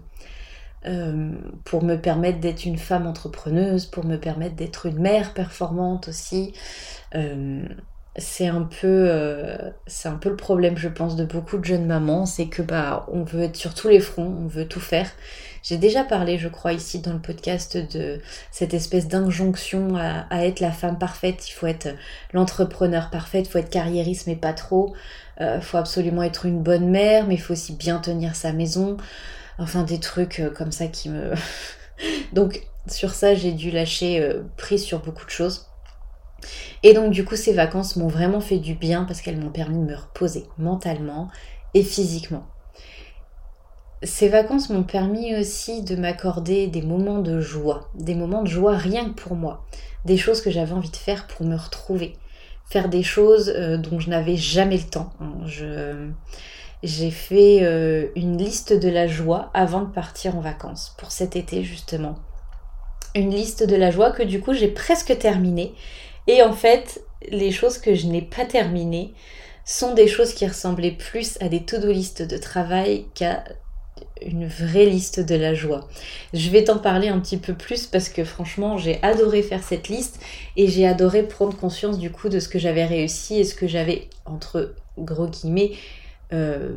euh, 0.87 1.33
pour 1.65 1.83
me 1.83 1.97
permettre 1.97 2.41
d'être 2.41 2.65
une 2.65 2.79
femme 2.79 3.07
entrepreneuse, 3.07 3.87
pour 3.87 4.05
me 4.05 4.17
permettre 4.17 4.57
d'être 4.57 4.87
une 4.87 4.99
mère 4.99 5.33
performante 5.35 6.09
aussi. 6.09 6.53
Euh, 7.15 7.65
c'est 8.17 8.49
un 8.49 8.62
peu 8.62 9.57
c'est 9.87 10.09
un 10.09 10.17
peu 10.17 10.31
le 10.31 10.37
problème 10.37 10.76
je 10.76 10.88
pense 10.88 11.14
de 11.17 11.25
beaucoup 11.25 11.59
de 11.59 11.64
jeunes 11.64 11.87
mamans 11.87 12.26
c'est 12.26 12.49
que 12.49 12.61
bah 12.61 13.07
on 13.12 13.23
veut 13.23 13.43
être 13.43 13.57
sur 13.57 13.73
tous 13.73 13.88
les 13.88 14.00
fronts 14.00 14.37
on 14.43 14.49
veut 14.49 14.67
tout 14.67 14.81
faire 14.81 15.09
j'ai 15.62 15.76
déjà 15.76 16.05
parlé, 16.05 16.38
je 16.38 16.49
crois, 16.49 16.73
ici 16.73 17.00
dans 17.00 17.12
le 17.12 17.21
podcast 17.21 17.76
de 17.76 18.21
cette 18.50 18.73
espèce 18.73 19.09
d'injonction 19.09 19.95
à, 19.97 20.47
être 20.47 20.61
la 20.61 20.73
femme 20.73 20.99
parfaite. 20.99 21.49
Il 21.49 21.52
faut 21.52 21.67
être 21.67 21.88
l'entrepreneur 22.33 23.11
parfait, 23.11 23.40
il 23.40 23.49
faut 23.49 23.59
être 23.59 23.71
carriériste 23.71 24.26
mais 24.26 24.37
pas 24.37 24.55
trop. 24.55 24.95
Il 25.38 25.45
euh, 25.45 25.61
faut 25.61 25.76
absolument 25.76 26.23
être 26.23 26.47
une 26.47 26.62
bonne 26.62 26.88
mère, 26.88 27.26
mais 27.26 27.35
il 27.35 27.40
faut 27.40 27.52
aussi 27.52 27.75
bien 27.75 27.99
tenir 27.99 28.37
sa 28.37 28.52
maison. 28.52 28.97
Enfin, 29.59 29.83
des 29.83 30.00
trucs 30.00 30.40
euh, 30.40 30.50
comme 30.50 30.73
ça 30.73 30.87
qui 30.87 31.11
me... 31.11 31.33
donc, 32.33 32.62
sur 32.87 33.11
ça, 33.11 33.35
j'ai 33.35 33.52
dû 33.52 33.71
lâcher 33.71 34.23
euh, 34.23 34.43
prise 34.57 34.83
sur 34.83 35.00
beaucoup 35.00 35.26
de 35.26 35.31
choses. 35.31 35.70
Et 36.83 36.95
donc, 36.95 37.11
du 37.13 37.25
coup, 37.25 37.37
ces 37.37 37.53
vacances 37.53 37.97
m'ont 37.97 38.09
vraiment 38.09 38.41
fait 38.41 38.59
du 38.59 38.75
bien 38.75 39.05
parce 39.05 39.21
qu'elles 39.21 39.39
m'ont 39.39 39.51
permis 39.51 39.79
de 39.79 39.91
me 39.91 39.97
reposer 39.97 40.47
mentalement 40.59 41.29
et 41.75 41.83
physiquement. 41.83 42.47
Ces 44.03 44.31
vacances 44.31 44.71
m'ont 44.71 44.83
permis 44.83 45.37
aussi 45.37 45.83
de 45.83 45.95
m'accorder 45.95 46.69
des 46.69 46.81
moments 46.81 47.19
de 47.19 47.39
joie, 47.39 47.91
des 47.95 48.15
moments 48.15 48.43
de 48.43 48.49
joie 48.49 48.75
rien 48.75 49.05
que 49.05 49.21
pour 49.21 49.37
moi, 49.37 49.67
des 50.07 50.17
choses 50.17 50.41
que 50.41 50.51
j'avais 50.51 50.73
envie 50.73 50.91
de 50.91 50.97
faire 50.97 51.27
pour 51.27 51.45
me 51.45 51.55
retrouver, 51.55 52.17
faire 52.65 52.89
des 52.89 53.03
choses 53.03 53.53
euh, 53.55 53.77
dont 53.77 54.01
je 54.01 54.09
n'avais 54.09 54.37
jamais 54.37 54.79
le 54.79 54.85
temps. 54.85 55.13
j'ai 56.83 57.11
fait 57.11 57.59
euh, 57.63 58.07
une 58.17 58.39
liste 58.39 58.73
de 58.73 58.89
la 58.89 59.07
joie 59.07 59.51
avant 59.53 59.83
de 59.83 59.93
partir 59.93 60.35
en 60.35 60.41
vacances 60.41 60.95
pour 60.97 61.13
cet 61.13 61.37
été 61.37 61.63
justement. 61.63 62.15
Une 63.15 63.31
liste 63.31 63.69
de 63.69 63.77
la 63.77 63.91
joie 63.91 64.13
que 64.13 64.23
du 64.23 64.41
coup 64.41 64.55
j'ai 64.55 64.69
presque 64.69 65.19
terminée. 65.19 65.75
Et 66.27 66.43
en 66.43 66.53
fait, 66.53 67.03
les 67.29 67.50
choses 67.50 67.79
que 67.79 67.95
je 67.95 68.07
n'ai 68.07 68.23
pas 68.23 68.45
terminées, 68.45 69.15
sont 69.71 69.95
des 69.95 70.09
choses 70.09 70.35
qui 70.35 70.47
ressemblaient 70.47 70.91
plus 70.91 71.39
à 71.41 71.49
des 71.49 71.65
to-do 71.65 71.93
list 71.93 72.23
de 72.23 72.37
travail 72.37 73.07
qu'à 73.15 73.45
une 74.21 74.49
vraie 74.49 74.87
liste 74.87 75.21
de 75.21 75.35
la 75.35 75.55
joie. 75.55 75.89
Je 76.35 76.50
vais 76.50 76.65
t'en 76.65 76.79
parler 76.79 77.09
un 77.09 77.21
petit 77.21 77.39
peu 77.39 77.55
plus 77.55 77.87
parce 77.87 78.09
que 78.09 78.25
franchement 78.25 78.77
j'ai 78.79 79.00
adoré 79.03 79.43
faire 79.43 79.62
cette 79.62 79.89
liste 79.89 80.21
et 80.57 80.67
j'ai 80.67 80.87
adoré 80.87 81.23
prendre 81.23 81.57
conscience 81.57 81.99
du 81.99 82.11
coup 82.11 82.29
de 82.29 82.41
ce 82.41 82.49
que 82.49 82.59
j'avais 82.59 82.85
réussi 82.85 83.39
et 83.39 83.45
ce 83.45 83.55
que 83.55 83.67
j'avais 83.67 84.09
entre 84.27 84.75
gros 84.99 85.29
guillemets 85.29 85.73
euh, 86.33 86.77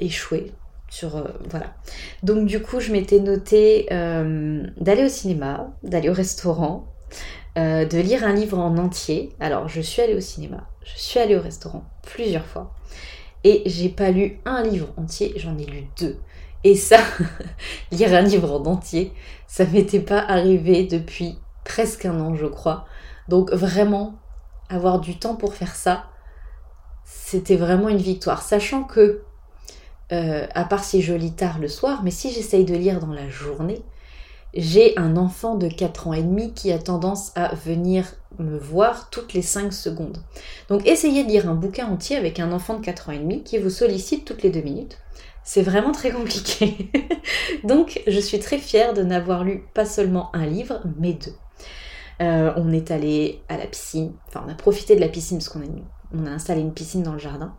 échoué 0.00 0.52
sur 0.90 1.16
euh, 1.16 1.28
voilà. 1.48 1.74
Donc 2.22 2.46
du 2.46 2.60
coup 2.60 2.80
je 2.80 2.92
m'étais 2.92 3.20
noté 3.20 3.86
euh, 3.92 4.66
d'aller 4.76 5.04
au 5.04 5.08
cinéma, 5.08 5.72
d'aller 5.82 6.10
au 6.10 6.14
restaurant, 6.14 6.92
de 7.56 8.00
lire 8.00 8.24
un 8.24 8.32
livre 8.32 8.58
en 8.58 8.76
entier. 8.78 9.34
Alors 9.40 9.68
je 9.68 9.80
suis 9.80 10.00
allée 10.02 10.14
au 10.14 10.20
cinéma, 10.20 10.66
je 10.84 10.98
suis 10.98 11.20
allée 11.20 11.36
au 11.36 11.42
restaurant 11.42 11.84
plusieurs 12.02 12.46
fois. 12.46 12.72
Et 13.44 13.62
j'ai 13.66 13.88
pas 13.88 14.10
lu 14.10 14.38
un 14.44 14.62
livre 14.62 14.88
entier, 14.96 15.34
j'en 15.36 15.58
ai 15.58 15.66
lu 15.66 15.86
deux. 15.98 16.18
Et 16.64 16.76
ça, 16.76 16.98
lire 17.90 18.14
un 18.14 18.22
livre 18.22 18.52
en 18.52 18.64
entier, 18.66 19.12
ça 19.46 19.64
m'était 19.64 20.00
pas 20.00 20.20
arrivé 20.20 20.84
depuis 20.84 21.38
presque 21.64 22.04
un 22.06 22.20
an, 22.20 22.34
je 22.34 22.46
crois. 22.46 22.86
Donc 23.28 23.52
vraiment, 23.52 24.14
avoir 24.68 25.00
du 25.00 25.18
temps 25.18 25.34
pour 25.34 25.54
faire 25.54 25.74
ça, 25.74 26.04
c'était 27.04 27.56
vraiment 27.56 27.88
une 27.88 27.98
victoire. 27.98 28.42
Sachant 28.42 28.84
que, 28.84 29.22
euh, 30.12 30.46
à 30.54 30.64
part 30.64 30.84
si 30.84 31.02
je 31.02 31.14
lis 31.14 31.34
tard 31.34 31.58
le 31.58 31.68
soir, 31.68 32.02
mais 32.04 32.10
si 32.10 32.30
j'essaye 32.30 32.64
de 32.64 32.74
lire 32.74 33.00
dans 33.00 33.12
la 33.12 33.28
journée, 33.28 33.82
j'ai 34.54 34.98
un 34.98 35.16
enfant 35.16 35.56
de 35.56 35.68
4 35.68 36.08
ans 36.08 36.12
et 36.12 36.22
demi 36.22 36.52
qui 36.52 36.72
a 36.72 36.78
tendance 36.78 37.32
à 37.34 37.54
venir 37.54 38.12
me 38.38 38.58
voir 38.58 39.10
toutes 39.10 39.34
les 39.34 39.42
5 39.42 39.72
secondes. 39.72 40.18
Donc 40.68 40.86
essayez 40.86 41.24
de 41.24 41.28
lire 41.28 41.48
un 41.48 41.54
bouquin 41.54 41.86
entier 41.86 42.16
avec 42.16 42.40
un 42.40 42.52
enfant 42.52 42.78
de 42.78 42.84
4 42.84 43.08
ans 43.08 43.12
et 43.12 43.18
demi 43.18 43.42
qui 43.42 43.58
vous 43.58 43.70
sollicite 43.70 44.24
toutes 44.24 44.42
les 44.42 44.50
2 44.50 44.60
minutes. 44.60 44.98
C'est 45.44 45.62
vraiment 45.62 45.92
très 45.92 46.10
compliqué. 46.10 46.90
Donc 47.64 48.02
je 48.06 48.20
suis 48.20 48.38
très 48.38 48.58
fière 48.58 48.94
de 48.94 49.02
n'avoir 49.02 49.44
lu 49.44 49.64
pas 49.74 49.84
seulement 49.84 50.34
un 50.34 50.46
livre, 50.46 50.82
mais 50.98 51.14
deux. 51.14 51.34
Euh, 52.20 52.52
on 52.56 52.72
est 52.72 52.90
allé 52.90 53.42
à 53.48 53.56
la 53.56 53.66
piscine, 53.66 54.12
enfin 54.28 54.44
on 54.46 54.50
a 54.50 54.54
profité 54.54 54.94
de 54.94 55.00
la 55.00 55.08
piscine 55.08 55.38
parce 55.38 55.48
qu'on 55.48 55.60
a, 56.26 56.30
installé 56.30 56.60
une 56.60 56.72
piscine 56.72 57.02
dans 57.02 57.14
le 57.14 57.18
jardin. 57.18 57.56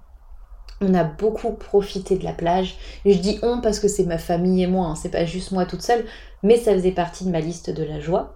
On 0.86 0.94
a 0.94 1.04
beaucoup 1.04 1.52
profité 1.54 2.18
de 2.18 2.24
la 2.24 2.34
plage. 2.34 2.76
je 3.06 3.18
dis 3.18 3.40
on 3.42 3.62
parce 3.62 3.80
que 3.80 3.88
c'est 3.88 4.06
ma 4.06 4.18
famille 4.18 4.64
et 4.64 4.68
moi, 4.68 4.88
hein. 4.88 4.96
c'est 4.96 5.10
pas 5.10 5.26
juste 5.26 5.52
moi 5.52 5.66
toute 5.66 5.82
seule, 5.82 6.06
mais 6.44 6.58
ça 6.58 6.74
faisait 6.74 6.92
partie 6.92 7.24
de 7.24 7.30
ma 7.30 7.40
liste 7.40 7.70
de 7.70 7.84
la 7.84 8.00
joie. 8.00 8.36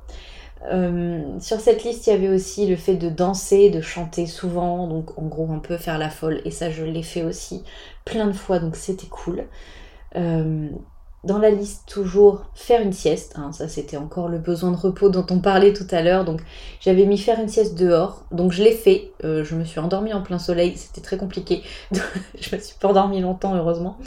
Euh, 0.72 1.40
sur 1.40 1.60
cette 1.60 1.84
liste, 1.84 2.08
il 2.08 2.12
y 2.12 2.14
avait 2.14 2.30
aussi 2.30 2.66
le 2.68 2.76
fait 2.76 2.96
de 2.96 3.10
danser, 3.10 3.70
de 3.70 3.82
chanter 3.82 4.26
souvent, 4.26 4.88
donc 4.88 5.18
en 5.18 5.24
gros 5.28 5.52
un 5.52 5.60
peu 5.60 5.78
faire 5.78 5.98
la 5.98 6.10
folle, 6.10 6.42
et 6.46 6.52
ça 6.52 6.70
je 6.70 6.84
l'ai 6.84 7.04
fait 7.04 7.24
aussi 7.24 7.64
plein 8.06 8.28
de 8.28 8.34
fois, 8.34 8.60
donc 8.60 8.76
c'était 8.76 9.08
cool. 9.08 9.46
Euh, 10.16 10.70
dans 11.24 11.40
la 11.40 11.50
liste 11.50 11.84
toujours 11.88 12.46
faire 12.54 12.82
une 12.82 12.94
sieste, 12.94 13.34
hein, 13.38 13.52
ça 13.52 13.68
c'était 13.68 13.98
encore 13.98 14.30
le 14.30 14.38
besoin 14.38 14.72
de 14.72 14.78
repos 14.78 15.10
dont 15.10 15.26
on 15.30 15.40
parlait 15.40 15.74
tout 15.74 15.88
à 15.92 16.02
l'heure, 16.02 16.26
donc 16.26 16.42
j'avais 16.80 17.06
mis 17.06 17.18
faire 17.18 17.40
une 17.40 17.50
sieste 17.50 17.78
dehors, 17.78 18.24
donc 18.32 18.52
je 18.52 18.64
l'ai 18.64 18.72
fait, 18.72 19.12
euh, 19.24 19.44
je 19.44 19.56
me 19.56 19.64
suis 19.64 19.80
endormie 19.80 20.14
en 20.14 20.22
plein 20.22 20.40
soleil, 20.40 20.78
c'était 20.78 21.02
très 21.02 21.18
compliqué, 21.18 21.64
je 21.92 22.56
me 22.56 22.62
suis 22.62 22.78
pas 22.80 22.90
endormie 22.90 23.20
longtemps 23.20 23.56
heureusement, 23.56 23.98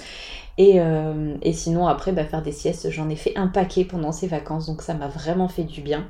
euh, 0.60 1.34
et, 1.42 1.52
sinon 1.52 1.86
après 1.86 2.12
bah, 2.12 2.24
faire 2.24 2.42
des 2.42 2.52
siestes, 2.52 2.90
j'en 2.90 3.08
ai 3.08 3.16
fait 3.16 3.32
un 3.36 3.48
paquet 3.48 3.84
pendant 3.84 4.12
ces 4.12 4.26
vacances, 4.26 4.66
donc 4.66 4.82
ça 4.82 4.94
m'a 4.94 5.08
vraiment 5.08 5.48
fait 5.48 5.64
du 5.64 5.80
bien. 5.80 6.06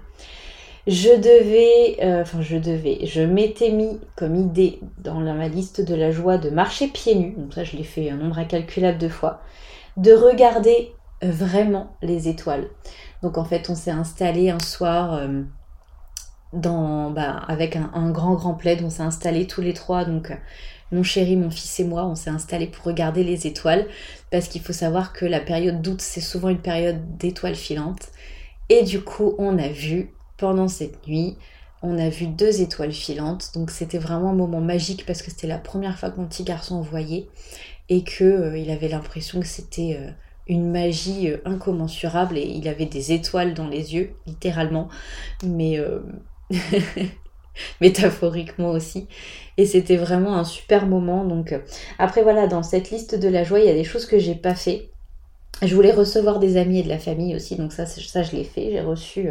Je 0.87 1.11
devais, 1.11 2.03
euh, 2.03 2.23
enfin 2.23 2.41
je 2.41 2.57
devais, 2.57 3.01
je 3.05 3.21
m'étais 3.21 3.71
mis 3.71 4.01
comme 4.17 4.35
idée 4.35 4.81
dans 4.99 5.21
ma 5.21 5.47
liste 5.47 5.83
de 5.83 5.95
la 5.95 6.11
joie 6.11 6.39
de 6.39 6.51
marcher 6.51 6.89
pieds 6.89 7.15
nus, 7.15 7.35
donc 7.37 7.55
ça 7.55 7.65
je 7.65 7.77
l'ai 7.77 7.85
fait 7.85 8.11
un 8.11 8.17
nombre 8.17 8.39
incalculable 8.39 8.99
de 8.99 9.09
fois, 9.09 9.41
de 9.97 10.13
regarder 10.13 10.93
vraiment 11.23 11.97
les 12.03 12.29
étoiles. 12.29 12.69
Donc 13.23 13.39
en 13.39 13.45
fait, 13.45 13.69
on 13.71 13.75
s'est 13.75 13.91
installé 13.91 14.51
un 14.51 14.61
soir 14.61 15.15
euh, 15.15 15.43
dans, 16.53 17.11
bah, 17.11 17.43
avec 17.49 17.77
un, 17.77 18.11
grand 18.11 18.35
grand 18.35 18.55
plaid. 18.55 18.83
On 18.83 18.91
s'est 18.91 19.03
installé 19.03 19.47
tous 19.47 19.61
les 19.61 19.75
trois, 19.75 20.05
donc 20.05 20.33
mon 20.93 21.03
chéri, 21.03 21.37
mon 21.37 21.51
fils 21.51 21.81
et 21.81 21.85
moi, 21.85 22.05
on 22.05 22.15
s'est 22.15 22.31
installé 22.31 22.67
pour 22.67 22.85
regarder 22.85 23.23
les 23.23 23.47
étoiles 23.47 23.87
parce 24.31 24.49
qu'il 24.49 24.61
faut 24.61 24.73
savoir 24.73 25.13
que 25.13 25.25
la 25.25 25.41
période 25.41 25.83
d'août 25.83 26.01
c'est 26.01 26.21
souvent 26.21 26.49
une 26.49 26.61
période 26.61 27.17
d'étoiles 27.19 27.55
filantes. 27.55 28.09
Et 28.69 28.83
du 28.83 29.03
coup, 29.03 29.35
on 29.39 29.59
a 29.59 29.69
vu 29.69 30.13
pendant 30.37 30.69
cette 30.69 31.07
nuit, 31.07 31.37
on 31.83 31.99
a 31.99 32.09
vu 32.09 32.27
deux 32.27 32.61
étoiles 32.61 32.93
filantes. 32.93 33.51
Donc 33.55 33.71
c'était 33.71 33.99
vraiment 33.99 34.31
un 34.31 34.35
moment 34.35 34.61
magique 34.61 35.05
parce 35.07 35.23
que 35.23 35.31
c'était 35.31 35.47
la 35.47 35.59
première 35.59 35.99
fois 35.99 36.11
que 36.11 36.21
mon 36.21 36.27
petit 36.27 36.45
garçon 36.45 36.81
voyait 36.81 37.29
et 37.91 38.05
que 38.05 38.25
euh, 38.25 38.57
il 38.57 38.71
avait 38.71 38.89
l'impression 38.89 39.41
que 39.41 39.47
c'était 39.47 39.99
euh, 40.01 40.11
une 40.47 40.71
magie 40.71 41.29
euh, 41.29 41.39
incommensurable 41.45 42.39
et 42.39 42.47
il 42.47 42.69
avait 42.69 42.87
des 42.87 43.13
étoiles 43.13 43.53
dans 43.53 43.67
les 43.69 43.95
yeux, 43.95 44.13
littéralement, 44.27 44.89
mais 45.45 45.79
métaphoriquement 47.81 48.71
aussi. 48.71 49.09
Et 49.57 49.67
c'était 49.67 49.97
vraiment 49.97 50.39
un 50.39 50.45
super 50.45 50.87
moment. 50.87 51.25
Donc 51.25 51.53
après 51.99 52.23
voilà, 52.23 52.47
dans 52.47 52.63
cette 52.63 52.91
liste 52.91 53.17
de 53.17 53.29
la 53.29 53.45
joie, 53.45 53.59
il 53.59 53.67
y 53.67 53.71
a 53.71 53.75
des 53.75 53.85
choses 53.85 54.07
que 54.07 54.19
j'ai 54.19 54.37
pas 54.37 54.55
fait. 54.55 54.91
Je 55.63 55.75
voulais 55.75 55.93
recevoir 55.93 56.39
des 56.39 56.57
amis 56.57 56.79
et 56.79 56.83
de 56.85 56.89
la 56.89 56.99
famille 56.99 57.35
aussi, 57.35 57.57
donc 57.57 57.73
ça, 57.73 57.85
ça 57.85 58.23
je 58.23 58.37
l'ai 58.37 58.45
fait. 58.45 58.71
J'ai 58.71 58.81
reçu, 58.81 59.29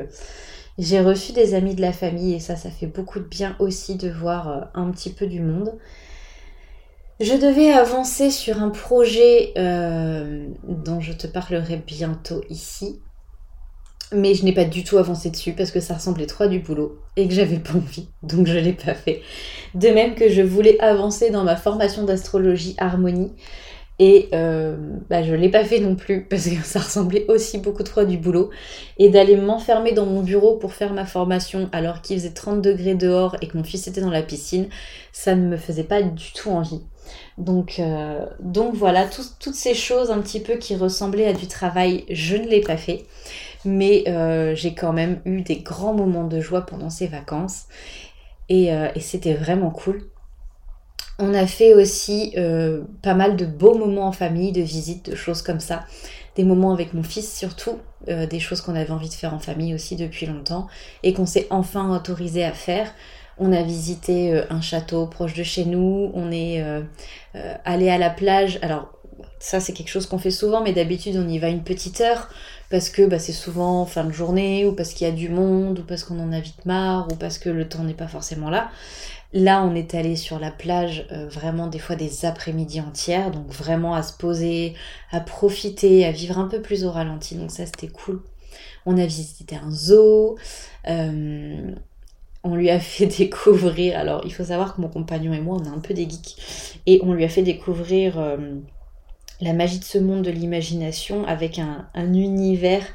j'ai 0.78 1.00
reçu 1.00 1.32
des 1.32 1.56
amis 1.56 1.76
de 1.76 1.82
la 1.82 1.94
famille 1.94 2.36
et 2.36 2.40
ça, 2.40 2.58
ça 2.58 2.70
fait 2.70 2.88
beaucoup 2.88 3.20
de 3.20 3.26
bien 3.26 3.56
aussi 3.60 3.96
de 3.96 4.10
voir 4.10 4.70
un 4.74 4.92
petit 4.92 5.12
peu 5.12 5.28
du 5.28 5.40
monde. 5.40 5.74
Je 7.20 7.34
devais 7.34 7.72
avancer 7.72 8.32
sur 8.32 8.62
un 8.64 8.70
projet 8.70 9.52
euh, 9.58 10.48
dont 10.64 11.02
je 11.02 11.12
te 11.12 11.28
parlerai 11.28 11.76
bientôt 11.76 12.42
ici. 12.50 13.02
Mais 14.14 14.34
je 14.34 14.46
n'ai 14.46 14.54
pas 14.54 14.64
du 14.64 14.84
tout 14.86 14.98
avancé 14.98 15.30
dessus 15.30 15.52
parce 15.52 15.70
que 15.70 15.82
ça 15.82 15.96
ressemblait 15.96 16.26
trop 16.26 16.46
à 16.46 16.48
du 16.48 16.60
boulot 16.60 16.98
et 17.18 17.28
que 17.28 17.34
j'avais 17.34 17.60
pas 17.60 17.74
envie, 17.74 18.08
donc 18.24 18.48
je 18.48 18.58
l'ai 18.58 18.74
pas 18.74 18.96
fait. 18.96 19.22
De 19.76 19.90
même 19.90 20.16
que 20.16 20.30
je 20.30 20.42
voulais 20.42 20.80
avancer 20.80 21.30
dans 21.30 21.44
ma 21.44 21.56
formation 21.56 22.06
d'astrologie 22.06 22.76
harmonie 22.80 23.34
et 24.00 24.30
euh, 24.34 24.78
bah, 25.10 25.24
je 25.24 25.34
l'ai 25.36 25.50
pas 25.50 25.66
fait 25.66 25.80
non 25.80 25.96
plus 25.96 26.24
parce 26.24 26.48
que 26.48 26.64
ça 26.64 26.80
ressemblait 26.80 27.26
aussi 27.28 27.58
beaucoup 27.58 27.84
trop 27.84 28.02
à 28.02 28.06
du 28.06 28.18
boulot. 28.18 28.50
Et 28.98 29.10
d'aller 29.10 29.36
m'enfermer 29.36 29.92
dans 29.92 30.06
mon 30.06 30.22
bureau 30.22 30.56
pour 30.56 30.74
faire 30.74 30.94
ma 30.94 31.06
formation 31.06 31.70
alors 31.74 32.02
qu'il 32.02 32.18
faisait 32.18 32.34
30 32.34 32.62
degrés 32.62 32.96
dehors 32.96 33.36
et 33.42 33.48
que 33.48 33.58
mon 33.58 33.64
fils 33.64 33.88
était 33.88 34.02
dans 34.02 34.10
la 34.10 34.24
piscine, 34.24 34.70
ça 35.12 35.36
ne 35.36 35.48
me 35.48 35.58
faisait 35.58 35.84
pas 35.84 36.02
du 36.02 36.32
tout 36.32 36.50
envie. 36.50 36.82
Donc, 37.38 37.80
euh, 37.80 38.26
donc 38.40 38.74
voilà, 38.74 39.06
toutes 39.40 39.56
ces 39.56 39.74
choses 39.74 40.12
un 40.12 40.20
petit 40.22 40.40
peu 40.40 40.56
qui 40.56 40.76
ressemblaient 40.76 41.28
à 41.28 41.34
du 41.34 41.48
travail, 41.48 42.06
je 42.10 42.38
ne 42.38 42.48
l'ai 42.48 42.62
pas 42.62 42.78
fait. 42.78 43.06
Mais 43.66 44.06
euh, 44.08 44.56
j'ai 44.56 44.74
quand 44.74 44.94
même 44.94 45.20
eu 45.26 45.42
des 45.42 45.58
grands 45.58 45.94
moments 45.94 46.24
de 46.24 46.40
joie 46.40 46.62
pendant 46.62 46.90
ces 46.90 47.08
vacances. 47.08 47.66
Et 48.48 48.72
c'était 49.00 49.36
vraiment 49.36 49.70
cool. 49.70 50.10
On 51.20 51.34
a 51.34 51.46
fait 51.46 51.74
aussi 51.74 52.34
pas 53.02 53.14
mal 53.14 53.36
de 53.36 53.46
beaux 53.46 53.78
moments 53.78 54.08
en 54.08 54.12
famille, 54.14 54.54
de 54.54 54.62
visites, 54.62 55.10
de 55.10 55.16
choses 55.16 55.42
comme 55.42 55.60
ça. 55.60 55.86
Des 56.36 56.46
moments 56.46 56.72
avec 56.72 56.94
mon 56.94 57.04
fils 57.04 57.38
surtout, 57.38 57.78
des 58.08 58.40
choses 58.40 58.62
qu'on 58.62 58.76
avait 58.76 58.92
envie 58.92 59.10
de 59.10 59.14
faire 59.14 59.34
en 59.34 59.40
famille 59.40 59.76
aussi 59.76 59.98
depuis 59.98 60.26
longtemps 60.26 60.68
et 61.04 61.14
qu'on 61.14 61.26
s'est 61.26 61.48
enfin 61.50 61.94
autorisé 61.94 62.46
à 62.46 62.54
faire. 62.54 62.94
On 63.40 63.54
a 63.54 63.64
visité 63.64 64.34
euh, 64.34 64.44
un 64.50 64.60
château 64.60 65.08
proche 65.08 65.34
de 65.34 65.44
chez 65.44 65.64
nous, 65.64 66.12
on 66.14 66.30
est 66.30 66.62
euh, 66.62 66.82
euh, 67.36 67.54
allé 67.64 67.90
à 67.90 67.98
la 67.98 68.10
plage. 68.10 68.60
Alors 68.62 68.94
ça 69.40 69.62
c'est 69.62 69.72
quelque 69.72 69.90
chose 69.90 70.06
qu'on 70.06 70.18
fait 70.18 70.32
souvent, 70.32 70.62
mais 70.62 70.74
d'habitude 70.74 71.16
on 71.18 71.28
y 71.28 71.40
va 71.40 71.48
une 71.48 71.64
petite 71.64 72.02
heure 72.02 72.28
parce 72.70 72.90
que 72.90 73.04
bah, 73.06 73.20
c'est 73.20 73.34
souvent 73.34 73.86
fin 73.86 74.04
de 74.04 74.12
journée 74.12 74.66
ou 74.66 74.74
parce 74.74 74.94
qu'il 74.94 75.08
y 75.08 75.10
a 75.10 75.14
du 75.14 75.30
monde 75.30 75.80
ou 75.80 75.84
parce 75.84 76.04
qu'on 76.04 76.20
en 76.20 76.32
a 76.32 76.40
vite 76.40 76.66
marre 76.66 77.08
ou 77.12 77.16
parce 77.16 77.38
que 77.38 77.50
le 77.50 77.68
temps 77.68 77.84
n'est 77.84 77.94
pas 77.94 78.08
forcément 78.08 78.50
là. 78.50 78.70
Là, 79.32 79.64
on 79.64 79.76
est 79.76 79.94
allé 79.94 80.16
sur 80.16 80.40
la 80.40 80.50
plage 80.50 81.08
vraiment 81.12 81.68
des 81.68 81.78
fois 81.78 81.96
des 81.96 82.26
après-midi 82.26 82.82
entières, 82.82 83.30
donc 83.30 83.48
vraiment 83.52 83.94
à 83.94 84.02
se 84.02 84.14
poser, 84.14 84.74
à 85.12 85.20
profiter, 85.20 86.04
à 86.06 86.12
vivre 86.12 86.40
un 86.40 86.48
peu 86.48 86.64
plus 86.64 86.84
au 86.84 86.90
ralenti. 86.90 87.36
Donc 87.36 87.52
ça, 87.52 87.68
c'était 87.68 87.90
cool. 87.90 88.22
On 88.88 88.98
a 88.98 89.06
visité 89.06 89.56
un 89.56 89.70
zoo 89.70 90.38
on 92.44 92.56
lui 92.56 92.70
a 92.70 92.80
fait 92.80 93.06
découvrir, 93.18 93.98
alors 93.98 94.22
il 94.26 94.34
faut 94.34 94.44
savoir 94.44 94.76
que 94.76 94.82
mon 94.82 94.90
compagnon 94.90 95.34
et 95.34 95.42
moi, 95.42 95.58
on 95.60 95.66
est 95.66 95.76
un 95.76 95.80
peu 95.80 95.94
des 95.94 96.10
geeks, 96.10 96.82
et 96.86 97.00
on 97.04 97.14
lui 97.14 97.24
a 97.24 97.30
fait 97.30 97.44
découvrir 97.44 98.20
euh, 98.20 98.38
la 99.42 99.54
magie 99.54 99.80
de 99.80 99.84
ce 99.84 99.98
monde 99.98 100.24
de 100.24 100.32
l'imagination 100.32 101.26
avec 101.26 101.60
un, 101.60 101.88
univers 101.96 102.86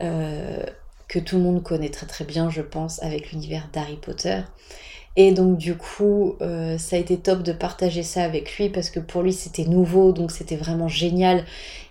euh, 0.00 0.62
que 1.08 1.18
tout 1.18 1.36
le 1.36 1.42
monde 1.42 1.62
connaît 1.62 1.90
très 1.90 2.06
très 2.06 2.24
bien, 2.24 2.50
je 2.50 2.62
pense, 2.62 3.02
avec 3.02 3.32
l'univers 3.32 3.68
d'Harry 3.72 3.96
Potter. 3.96 4.40
Et 5.16 5.30
donc 5.30 5.58
du 5.58 5.76
coup, 5.76 6.34
euh, 6.42 6.76
ça 6.76 6.96
a 6.96 6.98
été 6.98 7.16
top 7.18 7.42
de 7.44 7.52
partager 7.52 8.02
ça 8.02 8.24
avec 8.24 8.56
lui 8.58 8.68
parce 8.68 8.90
que 8.90 8.98
pour 8.98 9.22
lui 9.22 9.32
c'était 9.32 9.64
nouveau, 9.64 10.12
donc 10.12 10.32
c'était 10.32 10.56
vraiment 10.56 10.88
génial. 10.88 11.44